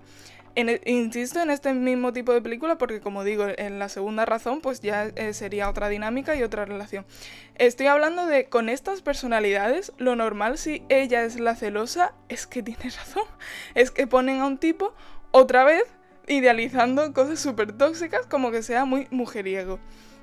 e, 0.56 0.80
insisto 0.86 1.40
en 1.40 1.50
este 1.50 1.72
mismo 1.74 2.12
tipo 2.12 2.32
de 2.32 2.40
película 2.40 2.78
porque 2.78 3.00
como 3.00 3.24
digo, 3.24 3.46
en 3.56 3.78
la 3.78 3.88
segunda 3.88 4.24
razón 4.24 4.60
pues 4.60 4.80
ya 4.80 5.04
eh, 5.04 5.34
sería 5.34 5.68
otra 5.68 5.88
dinámica 5.88 6.34
y 6.34 6.42
otra 6.42 6.64
relación. 6.64 7.04
Estoy 7.56 7.86
hablando 7.86 8.26
de 8.26 8.46
con 8.46 8.68
estas 8.68 9.02
personalidades, 9.02 9.92
lo 9.98 10.16
normal 10.16 10.58
si 10.58 10.82
ella 10.88 11.24
es 11.24 11.38
la 11.38 11.54
celosa 11.54 12.14
es 12.28 12.46
que 12.46 12.62
tiene 12.62 12.84
razón. 12.84 13.24
Es 13.74 13.90
que 13.90 14.06
ponen 14.06 14.40
a 14.40 14.46
un 14.46 14.58
tipo 14.58 14.94
otra 15.30 15.64
vez 15.64 15.84
idealizando 16.26 17.12
cosas 17.12 17.38
súper 17.38 17.72
tóxicas 17.72 18.26
como 18.26 18.50
que 18.50 18.62
sea 18.62 18.84
muy 18.84 19.06
mujeriego. 19.10 19.78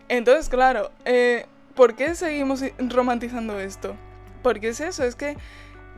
Entonces, 0.09 0.49
claro, 0.49 0.91
eh, 1.05 1.45
¿por 1.75 1.95
qué 1.95 2.15
seguimos 2.15 2.63
romantizando 2.77 3.59
esto? 3.59 3.95
Porque 4.41 4.69
es 4.69 4.81
eso, 4.81 5.03
es 5.03 5.15
que 5.15 5.37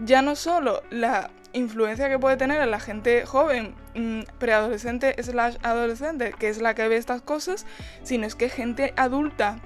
ya 0.03 0.21
no 0.21 0.35
solo 0.35 0.83
la 0.89 1.31
influencia 1.55 2.09
que 2.09 2.19
puede 2.19 2.37
tener 2.37 2.61
en 2.61 2.69
la 2.69 2.79
gente 2.79 3.25
joven, 3.25 3.73
mm, 3.95 4.21
preadolescente 4.37 5.15
slash 5.23 5.55
adolescente, 5.63 6.33
que 6.37 6.49
es 6.49 6.61
la 6.61 6.75
que 6.75 6.87
ve 6.87 6.97
estas 6.97 7.21
cosas, 7.21 7.65
sino 8.03 8.27
es 8.27 8.35
que 8.35 8.49
gente 8.49 8.93
adulta 8.97 9.59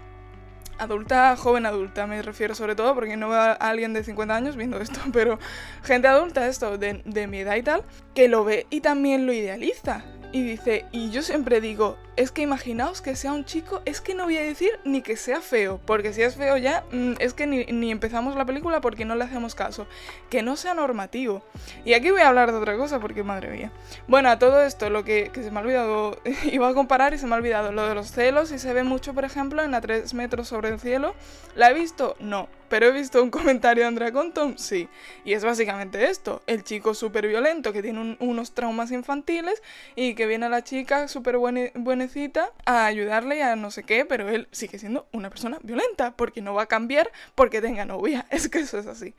adulta, 0.79 1.35
joven 1.35 1.65
adulta, 1.65 2.07
me 2.07 2.21
refiero 2.21 2.55
sobre 2.55 2.73
todo 2.73 2.95
porque 2.95 3.17
no 3.17 3.29
veo 3.29 3.39
a 3.39 3.51
alguien 3.51 3.93
de 3.93 4.03
50 4.03 4.33
años 4.33 4.55
viendo 4.55 4.79
esto, 4.79 4.99
pero 5.13 5.37
gente 5.83 6.07
adulta, 6.07 6.47
esto, 6.47 6.77
de, 6.77 7.01
de 7.05 7.27
mi 7.27 7.39
edad 7.39 7.55
y 7.55 7.63
tal, 7.63 7.83
que 8.15 8.29
lo 8.29 8.43
ve 8.43 8.65
y 8.69 8.81
también 8.81 9.25
lo 9.25 9.33
idealiza. 9.33 10.03
Y 10.31 10.43
dice, 10.43 10.85
y 10.91 11.09
yo 11.09 11.23
siempre 11.23 11.59
digo, 11.59 11.97
es 12.15 12.31
que 12.31 12.43
imaginaos 12.43 13.01
que 13.01 13.15
sea 13.15 13.33
un 13.33 13.45
chico, 13.45 13.81
es 13.85 13.99
que 13.99 14.13
no 14.13 14.25
voy 14.25 14.37
a 14.37 14.43
decir 14.43 14.79
ni 14.85 15.01
que 15.01 15.17
sea 15.17 15.41
feo, 15.41 15.79
porque 15.85 16.13
si 16.13 16.21
es 16.21 16.35
feo 16.35 16.55
ya, 16.57 16.83
mm, 16.91 17.13
es 17.17 17.33
que 17.33 17.47
ni, 17.47 17.89
empezamos 17.89 18.35
la 18.35 18.45
película 18.45 18.79
porque 18.79 19.05
no 19.05 19.15
le 19.15 19.23
hacemos 19.23 19.55
caso, 19.55 19.87
que 20.29 20.43
no 20.43 20.55
sea 20.55 20.75
normativo. 20.75 21.41
Y 21.83 21.93
aquí 21.93 22.11
voy 22.11 22.21
a 22.21 22.27
hablar 22.27 22.51
de 22.51 22.59
otra 22.59 22.77
cosa 22.77 22.99
porque 22.99 23.23
madre 23.23 23.49
mía. 23.49 23.71
Bueno, 24.07 24.29
a 24.29 24.37
todo 24.37 24.61
esto, 24.61 24.91
lo 24.91 25.03
que, 25.03 25.31
que 25.33 25.41
se 25.41 25.49
me 25.49 25.59
ha 25.59 25.63
olvidado, 25.63 26.21
iba 26.51 26.67
a 26.67 26.73
comparar 26.75 27.15
y 27.15 27.17
se 27.17 27.25
me 27.25 27.33
ha 27.33 27.37
olvidado, 27.37 27.71
lo 27.71 27.87
de 27.87 27.95
los 27.95 28.11
celos, 28.11 28.51
y 28.51 28.59
se 28.59 28.71
ve 28.73 28.83
mucho, 28.83 29.15
por 29.15 29.25
ejemplo, 29.25 29.63
en 29.63 29.73
A 29.73 29.81
3 29.81 30.13
metros 30.13 30.47
sobre 30.47 30.69
el 30.69 30.79
cielo. 30.79 31.15
¿La 31.55 31.71
he 31.71 31.73
visto? 31.73 32.15
No. 32.19 32.49
Pero 32.69 32.87
he 32.87 32.91
visto 32.91 33.21
un 33.21 33.31
comentario 33.31 33.83
de 33.83 33.87
Andrea 33.87 34.11
Compton, 34.11 34.57
sí. 34.57 34.87
Y 35.25 35.33
es 35.33 35.43
básicamente 35.43 36.09
esto, 36.09 36.41
el 36.47 36.63
chico 36.63 36.93
súper 36.93 37.27
violento 37.27 37.73
que 37.73 37.81
tiene 37.81 38.17
unos 38.19 38.53
traumas 38.53 38.91
infantiles 38.91 39.61
y 39.95 40.13
que 40.15 40.27
viene 40.27 40.45
a 40.45 40.49
la 40.49 40.63
chica 40.63 41.07
súper 41.07 41.37
buenecita 41.37 42.51
a 42.65 42.85
ayudarle 42.85 43.37
y 43.37 43.41
a 43.41 43.55
no 43.55 43.71
sé 43.71 43.83
qué, 43.83 44.05
pero 44.05 44.29
él 44.29 44.47
sigue 44.51 44.79
siendo 44.79 45.07
una 45.11 45.29
persona 45.29 45.57
violenta 45.63 46.11
porque 46.15 46.41
no 46.41 46.53
va 46.53 46.63
a 46.63 46.67
cambiar 46.67 47.11
porque 47.35 47.61
tenga 47.61 47.85
novia. 47.85 48.25
Es 48.39 48.47
que 48.47 48.59
eso 48.59 48.77
es 48.77 48.85
así. 48.85 49.15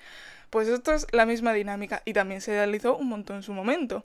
Pues 0.50 0.68
esto 0.68 0.92
es 0.92 1.06
la 1.12 1.26
misma 1.26 1.52
dinámica 1.52 2.02
y 2.04 2.12
también 2.12 2.40
se 2.40 2.52
idealizó 2.52 2.96
un 2.96 3.08
montón 3.08 3.36
en 3.36 3.42
su 3.42 3.52
momento. 3.52 4.04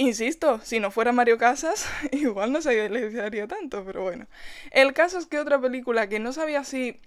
Insisto, 0.00 0.60
si 0.62 0.78
no 0.78 0.92
fuera 0.92 1.10
Mario 1.10 1.38
Casas, 1.38 1.86
igual 2.12 2.52
no 2.52 2.62
se 2.62 2.72
idealizaría 2.72 3.48
tanto, 3.48 3.84
pero 3.84 4.02
bueno. 4.02 4.26
El 4.70 4.92
caso 4.92 5.18
es 5.18 5.26
que 5.26 5.40
otra 5.40 5.60
película 5.60 6.08
que 6.08 6.20
no 6.20 6.32
sabía 6.32 6.62
si 6.62 7.00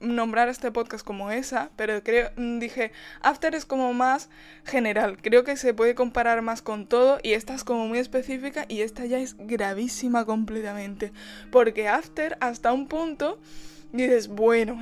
Nombrar 0.00 0.48
este 0.48 0.70
podcast 0.70 1.04
como 1.04 1.30
esa, 1.30 1.70
pero 1.76 2.02
creo, 2.02 2.30
mm, 2.36 2.58
dije, 2.58 2.92
After 3.22 3.54
es 3.54 3.64
como 3.64 3.92
más 3.94 4.28
general, 4.64 5.16
creo 5.22 5.44
que 5.44 5.56
se 5.56 5.74
puede 5.74 5.94
comparar 5.94 6.42
más 6.42 6.60
con 6.62 6.86
todo 6.86 7.18
y 7.22 7.32
esta 7.32 7.54
es 7.54 7.64
como 7.64 7.86
muy 7.86 7.98
específica 7.98 8.66
y 8.68 8.80
esta 8.80 9.06
ya 9.06 9.18
es 9.18 9.36
gravísima 9.38 10.24
completamente, 10.24 11.12
porque 11.50 11.88
After 11.88 12.36
hasta 12.40 12.72
un 12.72 12.88
punto 12.88 13.40
dices, 13.92 14.28
bueno, 14.28 14.80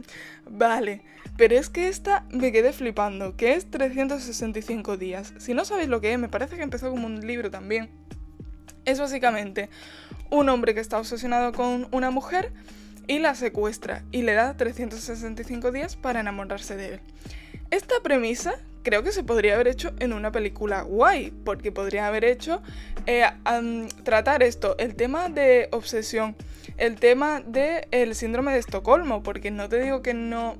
vale, 0.50 1.02
pero 1.36 1.56
es 1.56 1.68
que 1.70 1.88
esta 1.88 2.26
me 2.30 2.50
quedé 2.50 2.72
flipando, 2.72 3.36
que 3.36 3.54
es 3.54 3.70
365 3.70 4.96
días. 4.96 5.34
Si 5.38 5.54
no 5.54 5.64
sabéis 5.64 5.88
lo 5.88 6.00
que 6.00 6.12
es, 6.12 6.18
me 6.18 6.28
parece 6.28 6.56
que 6.56 6.62
empezó 6.62 6.90
como 6.90 7.06
un 7.06 7.26
libro 7.26 7.50
también. 7.50 7.90
Es 8.84 8.98
básicamente 8.98 9.70
un 10.30 10.48
hombre 10.48 10.74
que 10.74 10.80
está 10.80 10.98
obsesionado 10.98 11.52
con 11.52 11.88
una 11.92 12.10
mujer 12.10 12.52
y 13.08 13.18
la 13.18 13.34
secuestra 13.34 14.04
y 14.12 14.22
le 14.22 14.34
da 14.34 14.56
365 14.56 15.72
días 15.72 15.96
para 15.96 16.20
enamorarse 16.20 16.76
de 16.76 16.94
él. 16.94 17.00
Esta 17.70 17.96
premisa 18.02 18.54
creo 18.82 19.02
que 19.02 19.12
se 19.12 19.24
podría 19.24 19.54
haber 19.54 19.68
hecho 19.68 19.92
en 19.98 20.12
una 20.12 20.32
película 20.32 20.82
guay, 20.82 21.32
porque 21.44 21.72
podría 21.72 22.06
haber 22.06 22.24
hecho 22.24 22.62
eh, 23.06 23.26
tratar 24.04 24.42
esto, 24.42 24.76
el 24.78 24.94
tema 24.94 25.28
de 25.28 25.68
obsesión, 25.72 26.36
el 26.76 26.96
tema 26.96 27.40
del 27.40 27.86
el 27.90 28.14
síndrome 28.14 28.52
de 28.52 28.58
Estocolmo, 28.60 29.22
porque 29.22 29.50
no 29.50 29.68
te 29.68 29.80
digo 29.80 30.02
que 30.02 30.14
no... 30.14 30.56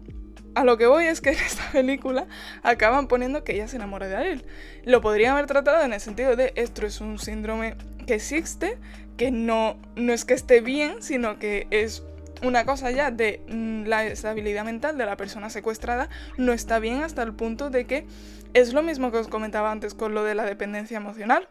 A 0.55 0.65
lo 0.65 0.77
que 0.77 0.87
voy 0.87 1.05
es 1.05 1.21
que 1.21 1.31
en 1.31 1.37
esta 1.37 1.67
película 1.73 2.27
acaban 2.63 3.07
poniendo 3.07 3.45
que 3.45 3.55
ella 3.55 3.69
se 3.69 3.77
enamora 3.77 4.09
de 4.09 4.33
él. 4.33 4.45
Lo 4.85 5.01
podrían 5.01 5.33
haber 5.33 5.47
tratado 5.47 5.85
en 5.85 5.93
el 5.93 6.01
sentido 6.01 6.37
de 6.37 6.53
esto 6.57 6.85
es 6.85 7.01
un 7.01 7.19
síndrome 7.19 7.77
que 8.07 8.15
existe, 8.15 8.77
que 9.17 9.31
no, 9.31 9.79
no 9.95 10.13
es 10.13 10.25
que 10.25 10.35
esté 10.35 10.61
bien, 10.61 10.97
sino 11.01 11.39
que 11.39 11.67
es 11.71 12.03
una 12.43 12.65
cosa 12.65 12.91
ya 12.91 13.11
de 13.11 13.43
mm, 13.49 13.85
la 13.87 14.05
estabilidad 14.05 14.65
mental 14.65 14.99
de 14.99 15.07
la 15.07 15.17
persona 15.17 15.51
secuestrada 15.51 16.09
no 16.37 16.53
está 16.53 16.79
bien 16.79 17.03
hasta 17.03 17.23
el 17.23 17.35
punto 17.35 17.71
de 17.71 17.87
que 17.87 18.07
es 18.55 18.73
lo 18.73 18.83
mismo 18.83 19.11
que 19.11 19.19
os 19.19 19.29
comentaba 19.29 19.71
antes 19.71 19.95
con 19.95 20.15
lo 20.15 20.25
de 20.25 20.35
la 20.35 20.45
dependencia 20.45 20.97
emocional. 20.97 21.49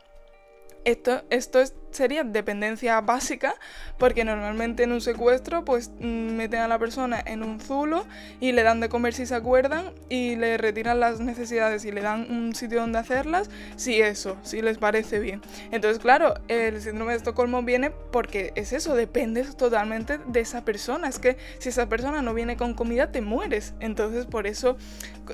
Esto, 0.86 1.24
esto 1.30 1.60
es 1.60 1.76
sería 1.98 2.24
dependencia 2.24 3.02
básica, 3.02 3.56
porque 3.98 4.24
normalmente 4.24 4.84
en 4.84 4.92
un 4.92 5.02
secuestro 5.02 5.66
pues 5.66 5.92
mm, 6.00 6.36
meten 6.36 6.62
a 6.62 6.68
la 6.68 6.80
persona 6.80 7.22
en 7.26 7.44
un 7.44 7.60
zulo 7.60 8.06
y 8.40 8.52
le 8.52 8.64
dan 8.64 8.80
de 8.80 8.90
comer 8.90 9.14
si 9.14 9.26
se 9.26 9.36
acuerdan 9.36 9.92
y 10.10 10.36
le 10.36 10.58
retiran 10.58 11.00
las 11.00 11.20
necesidades 11.20 11.84
y 11.86 11.92
le 11.92 12.02
dan 12.02 12.32
un 12.32 12.56
sitio 12.56 12.80
donde 12.80 13.00
hacerlas, 13.00 13.50
si 13.76 14.02
eso, 14.02 14.38
si 14.44 14.62
les 14.62 14.78
parece 14.78 15.20
bien. 15.20 15.42
Entonces, 15.72 16.00
claro, 16.00 16.36
el 16.48 16.82
síndrome 16.82 17.12
de 17.12 17.18
Estocolmo 17.18 17.64
viene 17.64 17.92
porque 18.12 18.54
es 18.56 18.74
eso, 18.74 18.96
dependes 18.96 19.58
totalmente 19.58 20.20
de 20.20 20.40
esa 20.40 20.64
persona. 20.64 21.08
Es 21.08 21.20
que 21.20 21.38
si 21.60 21.70
esa 21.70 21.90
persona 21.90 22.22
no 22.22 22.34
viene 22.34 22.58
con 22.58 22.74
comida, 22.74 23.12
te 23.12 23.22
mueres. 23.22 23.74
Entonces, 23.80 24.26
por 24.26 24.48
eso 24.48 24.78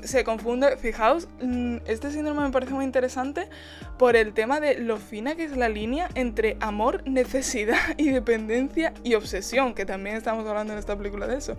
se 0.02 0.24
confunde. 0.24 0.76
Fijaos, 0.76 1.28
mm, 1.42 1.76
este 1.86 2.10
síndrome 2.10 2.42
me 2.42 2.50
parece 2.50 2.72
muy 2.72 2.84
interesante 2.84 3.48
por 3.98 4.16
el 4.16 4.32
tema 4.32 4.60
de 4.60 4.78
lo 4.78 4.96
fina 4.96 5.34
que 5.34 5.44
es 5.44 5.56
la 5.56 5.68
línea 5.68 6.08
entre 6.14 6.53
amor, 6.60 7.02
necesidad 7.06 7.78
y 7.96 8.10
dependencia 8.10 8.92
y 9.02 9.14
obsesión, 9.14 9.74
que 9.74 9.84
también 9.84 10.16
estamos 10.16 10.46
hablando 10.46 10.72
en 10.72 10.78
esta 10.78 10.96
película 10.96 11.26
de 11.26 11.36
eso. 11.36 11.56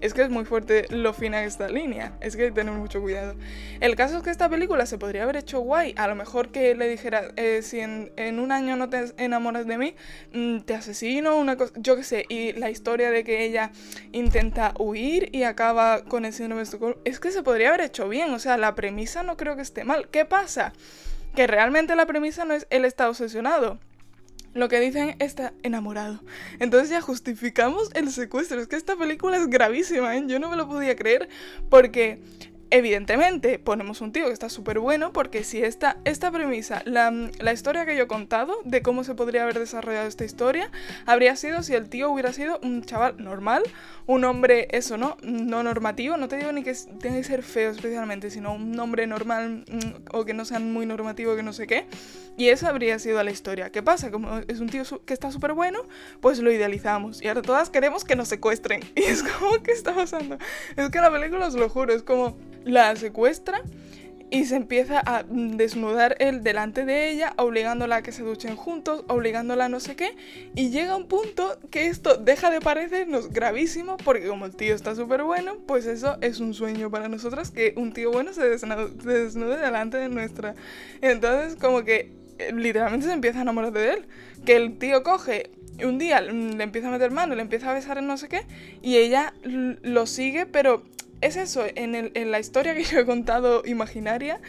Es 0.00 0.14
que 0.14 0.22
es 0.22 0.30
muy 0.30 0.44
fuerte 0.44 0.86
lo 0.90 1.12
fina 1.12 1.44
esta 1.44 1.68
línea, 1.68 2.16
es 2.20 2.36
que 2.36 2.42
hay 2.42 2.48
que 2.48 2.54
tener 2.54 2.74
mucho 2.74 3.00
cuidado. 3.00 3.34
El 3.80 3.96
caso 3.96 4.18
es 4.18 4.22
que 4.22 4.30
esta 4.30 4.48
película 4.48 4.86
se 4.86 4.98
podría 4.98 5.24
haber 5.24 5.36
hecho 5.36 5.60
guay, 5.60 5.94
a 5.96 6.06
lo 6.08 6.14
mejor 6.14 6.50
que 6.50 6.74
le 6.74 6.88
dijera, 6.88 7.32
eh, 7.36 7.62
si 7.62 7.80
en, 7.80 8.38
un 8.38 8.52
año 8.52 8.76
no 8.76 8.88
te 8.88 9.12
enamoras 9.16 9.66
de 9.66 9.78
mí, 9.78 9.94
mm, 10.32 10.60
te 10.60 10.74
asesino, 10.74 11.36
una 11.36 11.56
cosa, 11.56 11.72
yo 11.76 11.96
qué 11.96 12.04
sé, 12.04 12.24
y 12.28 12.52
la 12.52 12.70
historia 12.70 13.10
de 13.10 13.24
que 13.24 13.44
ella 13.44 13.72
intenta 14.12 14.74
huir 14.78 15.30
y 15.32 15.42
acaba 15.42 16.04
con 16.04 16.24
el 16.24 16.32
síndrome 16.32 16.60
de 16.60 16.64
Estocolmo, 16.64 17.00
es 17.04 17.20
que 17.20 17.32
se 17.32 17.42
podría 17.42 17.68
haber 17.68 17.82
hecho 17.82 18.08
bien, 18.08 18.32
o 18.32 18.38
sea, 18.38 18.56
la 18.56 18.74
premisa 18.74 19.22
no 19.22 19.36
creo 19.36 19.56
que 19.56 19.62
esté 19.62 19.84
mal. 19.84 20.08
¿Qué 20.08 20.24
pasa? 20.24 20.72
Que 21.34 21.46
realmente 21.46 21.94
la 21.96 22.06
premisa 22.06 22.44
no 22.44 22.54
es 22.54 22.66
él 22.70 22.84
está 22.84 23.08
obsesionado 23.08 23.78
lo 24.58 24.68
que 24.68 24.80
dicen 24.80 25.16
está 25.18 25.52
enamorado. 25.62 26.20
Entonces 26.58 26.90
ya 26.90 27.00
justificamos 27.00 27.90
el 27.94 28.10
secuestro. 28.10 28.60
Es 28.60 28.66
que 28.66 28.76
esta 28.76 28.96
película 28.96 29.36
es 29.36 29.46
gravísima, 29.46 30.16
¿eh? 30.16 30.24
Yo 30.26 30.38
no 30.38 30.50
me 30.50 30.56
lo 30.56 30.68
podía 30.68 30.96
creer 30.96 31.28
porque 31.70 32.20
Evidentemente, 32.70 33.58
ponemos 33.58 34.02
un 34.02 34.12
tío 34.12 34.26
que 34.26 34.32
está 34.32 34.50
súper 34.50 34.78
bueno 34.78 35.12
porque 35.12 35.42
si 35.42 35.62
esta, 35.62 35.96
esta 36.04 36.30
premisa, 36.30 36.82
la, 36.84 37.10
la, 37.10 37.52
historia 37.52 37.86
que 37.86 37.96
yo 37.96 38.04
he 38.04 38.06
contado 38.06 38.58
de 38.64 38.82
cómo 38.82 39.04
se 39.04 39.14
podría 39.14 39.44
haber 39.44 39.58
desarrollado 39.58 40.06
esta 40.06 40.24
historia, 40.24 40.70
habría 41.06 41.34
sido 41.36 41.62
si 41.62 41.74
el 41.74 41.88
tío 41.88 42.10
hubiera 42.10 42.32
sido 42.34 42.60
un 42.62 42.82
chaval 42.82 43.16
normal, 43.16 43.62
un 44.06 44.24
hombre, 44.24 44.68
eso, 44.70 44.98
¿no? 44.98 45.16
No 45.22 45.62
normativo, 45.62 46.18
no 46.18 46.28
te 46.28 46.36
digo 46.36 46.52
ni 46.52 46.62
que 46.62 46.74
tenga 47.00 47.16
que 47.16 47.24
ser 47.24 47.42
feo 47.42 47.70
especialmente, 47.70 48.30
sino 48.30 48.54
un 48.54 48.78
hombre 48.78 49.06
normal 49.06 49.64
mm, 49.66 50.16
o 50.16 50.24
que 50.26 50.34
no 50.34 50.44
sea 50.44 50.58
muy 50.58 50.84
normativo, 50.84 51.36
que 51.36 51.42
no 51.42 51.54
sé 51.54 51.66
qué. 51.66 51.86
Y 52.38 52.50
esa 52.50 52.68
habría 52.68 52.98
sido 53.00 53.22
la 53.22 53.30
historia. 53.30 53.70
¿Qué 53.70 53.82
pasa? 53.82 54.10
Como 54.10 54.38
es 54.46 54.60
un 54.60 54.68
tío 54.68 54.84
que 55.04 55.12
está 55.12 55.32
súper 55.32 55.54
bueno, 55.54 55.80
pues 56.20 56.38
lo 56.38 56.52
idealizamos. 56.52 57.20
Y 57.20 57.28
ahora 57.28 57.42
todas 57.42 57.68
queremos 57.68 58.04
que 58.04 58.14
nos 58.14 58.28
secuestren. 58.28 58.80
Y 58.94 59.02
es 59.02 59.22
como, 59.22 59.62
¿qué 59.62 59.72
está 59.72 59.94
pasando? 59.94 60.38
Es 60.76 60.90
que 60.90 61.00
la 61.00 61.10
película, 61.10 61.46
os 61.46 61.54
lo 61.54 61.68
juro, 61.68 61.92
es 61.92 62.02
como 62.02 62.36
la 62.68 62.94
secuestra 62.96 63.62
y 64.30 64.44
se 64.44 64.56
empieza 64.56 65.00
a 65.04 65.24
desnudar 65.26 66.16
él 66.18 66.42
delante 66.42 66.84
de 66.84 67.10
ella, 67.10 67.32
obligándola 67.38 67.96
a 67.96 68.02
que 68.02 68.12
se 68.12 68.22
duchen 68.22 68.56
juntos, 68.56 69.04
obligándola 69.08 69.66
a 69.66 69.68
no 69.68 69.80
sé 69.80 69.96
qué, 69.96 70.16
y 70.54 70.70
llega 70.70 70.96
un 70.96 71.08
punto 71.08 71.58
que 71.70 71.86
esto 71.86 72.16
deja 72.16 72.50
de 72.50 72.60
parecernos 72.60 73.30
gravísimo, 73.30 73.96
porque 73.96 74.26
como 74.26 74.44
el 74.46 74.54
tío 74.54 74.74
está 74.74 74.94
súper 74.94 75.22
bueno, 75.22 75.56
pues 75.66 75.86
eso 75.86 76.18
es 76.20 76.40
un 76.40 76.52
sueño 76.52 76.90
para 76.90 77.08
nosotras, 77.08 77.50
que 77.50 77.72
un 77.76 77.92
tío 77.92 78.10
bueno 78.10 78.32
se 78.32 78.46
desnude, 78.46 79.56
delante 79.56 79.96
de 79.96 80.08
nuestra. 80.10 80.54
Entonces 81.00 81.56
como 81.56 81.84
que 81.84 82.12
eh, 82.38 82.52
literalmente 82.52 83.06
se 83.06 83.12
empieza 83.12 83.38
a 83.38 83.42
enamorar 83.42 83.72
de 83.72 83.94
él, 83.94 84.06
que 84.44 84.56
el 84.56 84.78
tío 84.78 85.02
coge 85.02 85.50
un 85.82 85.96
día 85.96 86.20
le 86.20 86.62
empieza 86.62 86.88
a 86.88 86.90
meter 86.90 87.12
mano, 87.12 87.34
le 87.34 87.42
empieza 87.42 87.70
a 87.70 87.74
besar 87.74 87.98
en 87.98 88.08
no 88.08 88.16
sé 88.16 88.28
qué, 88.28 88.42
y 88.82 88.96
ella 88.96 89.32
lo 89.44 90.06
sigue, 90.06 90.44
pero 90.44 90.82
es 91.20 91.36
eso, 91.36 91.64
en, 91.74 92.30
la 92.30 92.40
historia 92.40 92.74
que 92.74 92.84
yo 92.84 93.00
he 93.00 93.06
contado 93.06 93.62
imaginaria, 93.64 94.40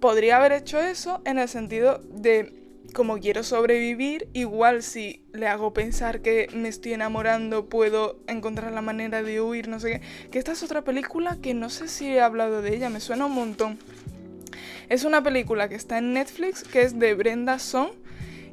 podría 0.00 0.36
haber 0.36 0.52
hecho 0.52 0.80
eso 0.80 1.20
en 1.24 1.38
el 1.38 1.48
sentido 1.48 2.00
de 2.10 2.54
como 2.94 3.18
quiero 3.18 3.42
sobrevivir, 3.42 4.28
igual 4.32 4.82
si 4.82 5.22
le 5.34 5.46
hago 5.46 5.74
pensar 5.74 6.22
que 6.22 6.48
me 6.54 6.68
estoy 6.68 6.94
enamorando, 6.94 7.68
puedo 7.68 8.18
encontrar 8.26 8.72
la 8.72 8.80
manera 8.80 9.22
de 9.22 9.42
huir, 9.42 9.68
no 9.68 9.78
sé 9.78 10.00
qué. 10.00 10.30
Que 10.30 10.38
esta 10.38 10.52
es 10.52 10.62
otra 10.62 10.82
película 10.82 11.36
que 11.42 11.52
no 11.52 11.68
sé 11.68 11.86
si 11.88 12.06
he 12.06 12.20
hablado 12.20 12.62
de 12.62 12.74
ella, 12.74 12.88
me 12.88 13.00
suena 13.00 13.26
un 13.26 13.32
montón. 13.32 13.78
Es 14.88 15.04
una 15.04 15.22
película 15.22 15.68
que 15.68 15.74
está 15.74 15.98
en 15.98 16.14
Netflix, 16.14 16.64
que 16.64 16.80
es 16.80 16.98
de 16.98 17.12
Brenda 17.14 17.58
Song 17.58 17.90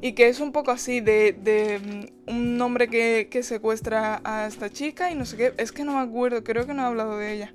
y 0.00 0.12
que 0.12 0.28
es 0.28 0.40
un 0.40 0.52
poco 0.52 0.70
así 0.70 1.00
de, 1.00 1.80
mm, 2.26 2.30
un 2.30 2.60
hombre 2.60 2.88
que, 2.88 3.28
que, 3.30 3.42
secuestra 3.42 4.20
a 4.24 4.46
esta 4.46 4.70
chica 4.70 5.10
y 5.10 5.14
no 5.14 5.24
sé 5.24 5.36
qué, 5.36 5.52
es 5.58 5.72
que 5.72 5.84
no 5.84 5.92
me 5.92 6.00
acuerdo, 6.00 6.44
creo 6.44 6.66
que 6.66 6.74
no 6.74 6.82
he 6.82 6.86
hablado 6.86 7.18
de 7.18 7.32
ella. 7.32 7.54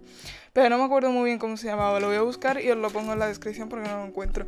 Pero 0.54 0.70
no 0.70 0.78
me 0.78 0.84
acuerdo 0.84 1.12
muy 1.12 1.26
bien 1.26 1.40
cómo 1.40 1.56
se 1.56 1.68
llamaba. 1.68 2.00
Lo 2.00 2.08
voy 2.08 2.18
a 2.18 2.22
buscar 2.22 2.62
y 2.62 2.70
os 2.70 2.78
lo 2.78 2.90
pongo 2.90 3.14
en 3.14 3.20
la 3.20 3.28
descripción 3.28 3.70
porque 3.70 3.88
no 3.88 4.00
lo 4.00 4.06
encuentro. 4.06 4.48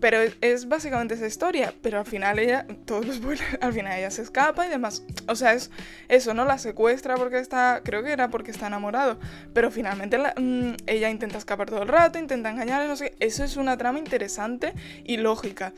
Pero 0.00 0.18
es, 0.40 0.68
básicamente 0.68 1.14
esa 1.14 1.26
historia, 1.26 1.72
pero 1.80 1.98
al 1.98 2.06
final 2.06 2.38
ella, 2.38 2.66
todos 2.84 3.06
los 3.20 3.20
al 3.60 3.72
final 3.72 3.98
ella 3.98 4.10
se 4.10 4.22
escapa 4.22 4.66
y 4.66 4.70
demás. 4.70 5.04
O 5.28 5.36
sea, 5.36 5.52
es 5.52 5.70
eso, 6.08 6.34
¿no? 6.34 6.44
La 6.44 6.58
secuestra 6.58 7.14
porque 7.14 7.38
está, 7.38 7.82
creo 7.84 8.02
que 8.02 8.12
era 8.12 8.30
porque 8.30 8.50
está 8.50 8.66
enamorado, 8.66 9.18
pero 9.52 9.70
finalmente 9.70 10.18
mm, 10.18 10.74
ella 10.86 11.10
intenta 11.10 11.38
escapar 11.38 11.70
todo 11.70 11.82
el 11.82 11.88
rato, 11.88 12.18
intenta 12.18 12.50
engañarle, 12.50 12.88
no 12.88 12.96
sé. 12.96 13.14
Eso 13.20 13.44
es 13.44 13.56
una 13.56 13.76
trama 13.76 13.98
interesante 13.98 14.74
y 15.04 15.18
lógica. 15.18 15.72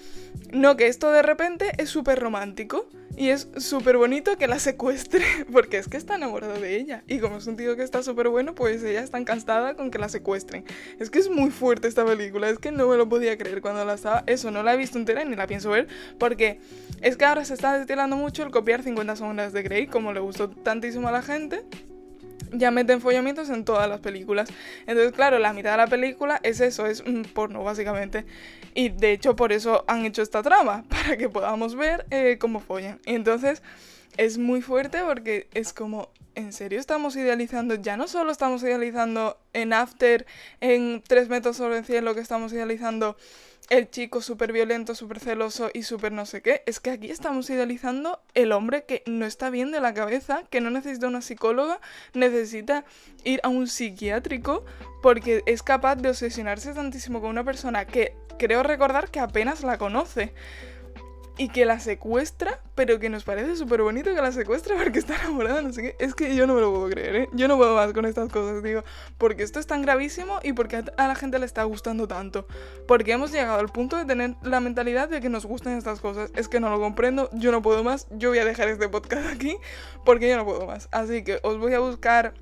No 0.52 0.76
que 0.76 0.86
esto 0.86 1.10
de 1.10 1.22
repente 1.22 1.72
es 1.76 1.90
súper 1.90 2.18
romántico 2.18 2.88
y 3.16 3.30
es 3.30 3.48
súper 3.56 3.96
bonito 3.96 4.36
que 4.36 4.46
la 4.46 4.58
secuestre, 4.58 5.24
porque 5.52 5.78
es 5.78 5.88
que 5.88 5.96
está 5.96 6.16
enamorado 6.16 6.60
de 6.60 6.76
ella. 6.76 7.02
Y 7.06 7.18
como 7.18 7.38
es 7.38 7.46
un 7.46 7.56
tío 7.56 7.76
que 7.76 7.82
está 7.82 8.02
súper 8.02 8.28
bueno, 8.28 8.54
pues 8.54 8.82
ella 8.82 9.02
está 9.02 9.18
encantada 9.18 9.65
con 9.74 9.90
que 9.90 9.98
la 9.98 10.08
secuestren. 10.08 10.64
Es 10.98 11.10
que 11.10 11.18
es 11.18 11.28
muy 11.28 11.50
fuerte 11.50 11.88
esta 11.88 12.04
película, 12.04 12.48
es 12.48 12.58
que 12.58 12.70
no 12.70 12.88
me 12.88 12.96
lo 12.96 13.08
podía 13.08 13.36
creer 13.36 13.60
cuando 13.60 13.84
la 13.84 13.94
estaba. 13.94 14.22
Eso, 14.26 14.50
no 14.50 14.62
la 14.62 14.74
he 14.74 14.76
visto 14.76 14.98
entera 14.98 15.24
ni 15.24 15.34
la 15.36 15.46
pienso 15.46 15.70
ver, 15.70 15.88
porque 16.18 16.60
es 17.02 17.16
que 17.16 17.24
ahora 17.24 17.44
se 17.44 17.54
está 17.54 17.76
destilando 17.76 18.16
mucho 18.16 18.42
el 18.42 18.50
copiar 18.50 18.82
50 18.82 19.16
sombras 19.16 19.52
de 19.52 19.62
Grey, 19.62 19.86
como 19.86 20.12
le 20.12 20.20
gustó 20.20 20.50
tantísimo 20.50 21.08
a 21.08 21.12
la 21.12 21.22
gente 21.22 21.64
ya 22.52 22.70
meten 22.70 23.00
follamientos 23.00 23.50
en 23.50 23.64
todas 23.64 23.88
las 23.88 24.00
películas. 24.00 24.48
Entonces, 24.86 25.12
claro, 25.12 25.38
la 25.38 25.52
mitad 25.52 25.72
de 25.72 25.76
la 25.78 25.86
película 25.86 26.40
es 26.42 26.60
eso, 26.60 26.86
es 26.86 27.00
un 27.00 27.22
porno, 27.22 27.62
básicamente. 27.64 28.24
Y 28.74 28.90
de 28.90 29.12
hecho, 29.12 29.36
por 29.36 29.52
eso 29.52 29.84
han 29.86 30.04
hecho 30.04 30.22
esta 30.22 30.42
trama, 30.42 30.84
para 30.88 31.16
que 31.16 31.28
podamos 31.28 31.74
ver 31.74 32.06
eh, 32.10 32.36
cómo 32.38 32.60
follan. 32.60 33.00
Y 33.06 33.14
entonces, 33.14 33.62
es 34.16 34.38
muy 34.38 34.62
fuerte 34.62 35.00
porque 35.06 35.48
es 35.54 35.72
como, 35.72 36.08
¿en 36.36 36.52
serio 36.52 36.78
estamos 36.78 37.16
idealizando? 37.16 37.74
Ya 37.74 37.96
no 37.96 38.06
solo 38.06 38.30
estamos 38.30 38.62
idealizando 38.62 39.38
en 39.52 39.72
After, 39.72 40.26
en 40.60 41.02
Tres 41.02 41.28
metros 41.28 41.56
sobre 41.56 41.78
el 41.78 41.84
cielo, 41.84 42.14
que 42.14 42.20
estamos 42.20 42.52
idealizando 42.52 43.16
el 43.70 43.90
chico 43.90 44.20
súper 44.20 44.52
violento, 44.52 44.94
súper 44.94 45.18
celoso 45.18 45.70
y 45.74 45.82
súper 45.82 46.12
no 46.12 46.26
sé 46.26 46.42
qué. 46.42 46.62
Es 46.66 46.78
que 46.78 46.90
aquí 46.90 47.10
estamos 47.10 47.50
idealizando 47.50 48.20
el 48.34 48.52
hombre 48.52 48.84
que 48.84 49.02
no 49.06 49.24
está 49.26 49.50
bien 49.50 49.72
de 49.72 49.80
la 49.80 49.94
cabeza, 49.94 50.44
que 50.50 50.60
no 50.60 50.70
necesita 50.70 51.08
una 51.08 51.22
psicóloga, 51.22 51.80
necesita 52.14 52.84
ir 53.24 53.40
a 53.42 53.48
un 53.48 53.66
psiquiátrico 53.66 54.64
porque 55.02 55.42
es 55.46 55.62
capaz 55.62 55.96
de 55.96 56.10
obsesionarse 56.10 56.74
tantísimo 56.74 57.20
con 57.20 57.30
una 57.30 57.44
persona 57.44 57.86
que 57.86 58.14
creo 58.38 58.62
recordar 58.62 59.10
que 59.10 59.20
apenas 59.20 59.62
la 59.64 59.78
conoce 59.78 60.34
y 61.38 61.48
que 61.48 61.66
la 61.66 61.80
secuestra, 61.80 62.60
pero 62.74 62.98
que 62.98 63.10
nos 63.10 63.24
parece 63.24 63.56
súper 63.56 63.82
bonito 63.82 64.14
que 64.14 64.20
la 64.22 64.32
secuestra 64.32 64.74
porque 64.76 64.98
está 64.98 65.16
enamorada, 65.16 65.60
no 65.60 65.72
sé 65.72 65.82
qué. 65.82 65.96
Es 65.98 66.14
que 66.14 66.34
yo 66.34 66.46
no 66.46 66.54
me 66.54 66.60
lo 66.60 66.72
puedo 66.72 66.88
creer, 66.88 67.16
¿eh? 67.16 67.28
Yo 67.32 67.46
no 67.48 67.56
puedo 67.56 67.74
más 67.74 67.92
con 67.92 68.06
estas 68.06 68.30
cosas, 68.30 68.62
digo, 68.62 68.84
porque 69.18 69.42
esto 69.42 69.60
es 69.60 69.66
tan 69.66 69.82
gravísimo 69.82 70.38
y 70.42 70.54
porque 70.54 70.84
a 70.96 71.08
la 71.08 71.14
gente 71.14 71.38
le 71.38 71.46
está 71.46 71.64
gustando 71.64 72.08
tanto. 72.08 72.46
Porque 72.88 73.12
hemos 73.12 73.32
llegado 73.32 73.58
al 73.58 73.68
punto 73.68 73.96
de 73.96 74.06
tener 74.06 74.34
la 74.42 74.60
mentalidad 74.60 75.08
de 75.08 75.20
que 75.20 75.28
nos 75.28 75.44
gusten 75.44 75.76
estas 75.76 76.00
cosas. 76.00 76.30
Es 76.34 76.48
que 76.48 76.58
no 76.58 76.70
lo 76.70 76.80
comprendo, 76.80 77.28
yo 77.32 77.52
no 77.52 77.60
puedo 77.60 77.84
más, 77.84 78.06
yo 78.10 78.30
voy 78.30 78.38
a 78.38 78.44
dejar 78.44 78.68
este 78.68 78.88
podcast 78.88 79.26
aquí 79.26 79.56
porque 80.04 80.28
yo 80.30 80.36
no 80.36 80.44
puedo 80.44 80.66
más. 80.66 80.88
Así 80.90 81.22
que 81.22 81.38
os 81.42 81.58
voy 81.58 81.74
a 81.74 81.80
buscar 81.80 82.32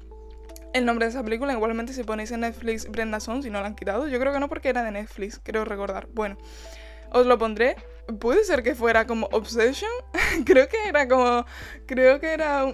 el 0.72 0.84
nombre 0.84 1.06
de 1.06 1.10
esa 1.10 1.24
película. 1.24 1.52
Igualmente 1.52 1.92
si 1.92 2.04
ponéis 2.04 2.30
en 2.30 2.40
Netflix 2.40 2.88
Brenda 2.88 3.18
Song, 3.18 3.42
si 3.42 3.50
no 3.50 3.60
la 3.60 3.66
han 3.66 3.74
quitado. 3.74 4.06
Yo 4.06 4.20
creo 4.20 4.32
que 4.32 4.40
no 4.40 4.48
porque 4.48 4.68
era 4.68 4.84
de 4.84 4.92
Netflix, 4.92 5.40
creo 5.42 5.64
recordar. 5.64 6.08
Bueno, 6.12 6.36
os 7.10 7.26
lo 7.26 7.38
pondré 7.38 7.76
Puede 8.20 8.44
ser 8.44 8.62
que 8.62 8.74
fuera 8.74 9.06
como 9.06 9.28
Obsession. 9.32 9.90
creo 10.44 10.68
que 10.68 10.88
era 10.88 11.08
como. 11.08 11.44
Creo 11.86 12.20
que 12.20 12.32
era 12.32 12.64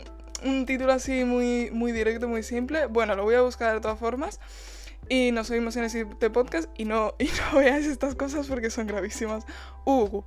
un, 0.44 0.66
título 0.66 0.92
así 0.92 1.24
muy, 1.24 1.70
muy 1.70 1.92
directo, 1.92 2.28
muy 2.28 2.42
simple. 2.42 2.86
Bueno, 2.86 3.14
lo 3.14 3.24
voy 3.24 3.34
a 3.34 3.42
buscar 3.42 3.74
de 3.74 3.80
todas 3.80 3.98
formas. 3.98 4.40
Y 5.08 5.32
nos 5.32 5.50
oímos 5.50 5.76
en 5.76 5.90
siguiente 5.90 6.30
podcast. 6.30 6.68
Y 6.76 6.84
no, 6.84 7.14
y 7.18 7.26
no 7.26 7.58
veáis 7.58 7.86
estas 7.86 8.14
cosas 8.14 8.46
porque 8.46 8.70
son 8.70 8.86
gravísimas. 8.86 9.44
Uh. 9.84 10.22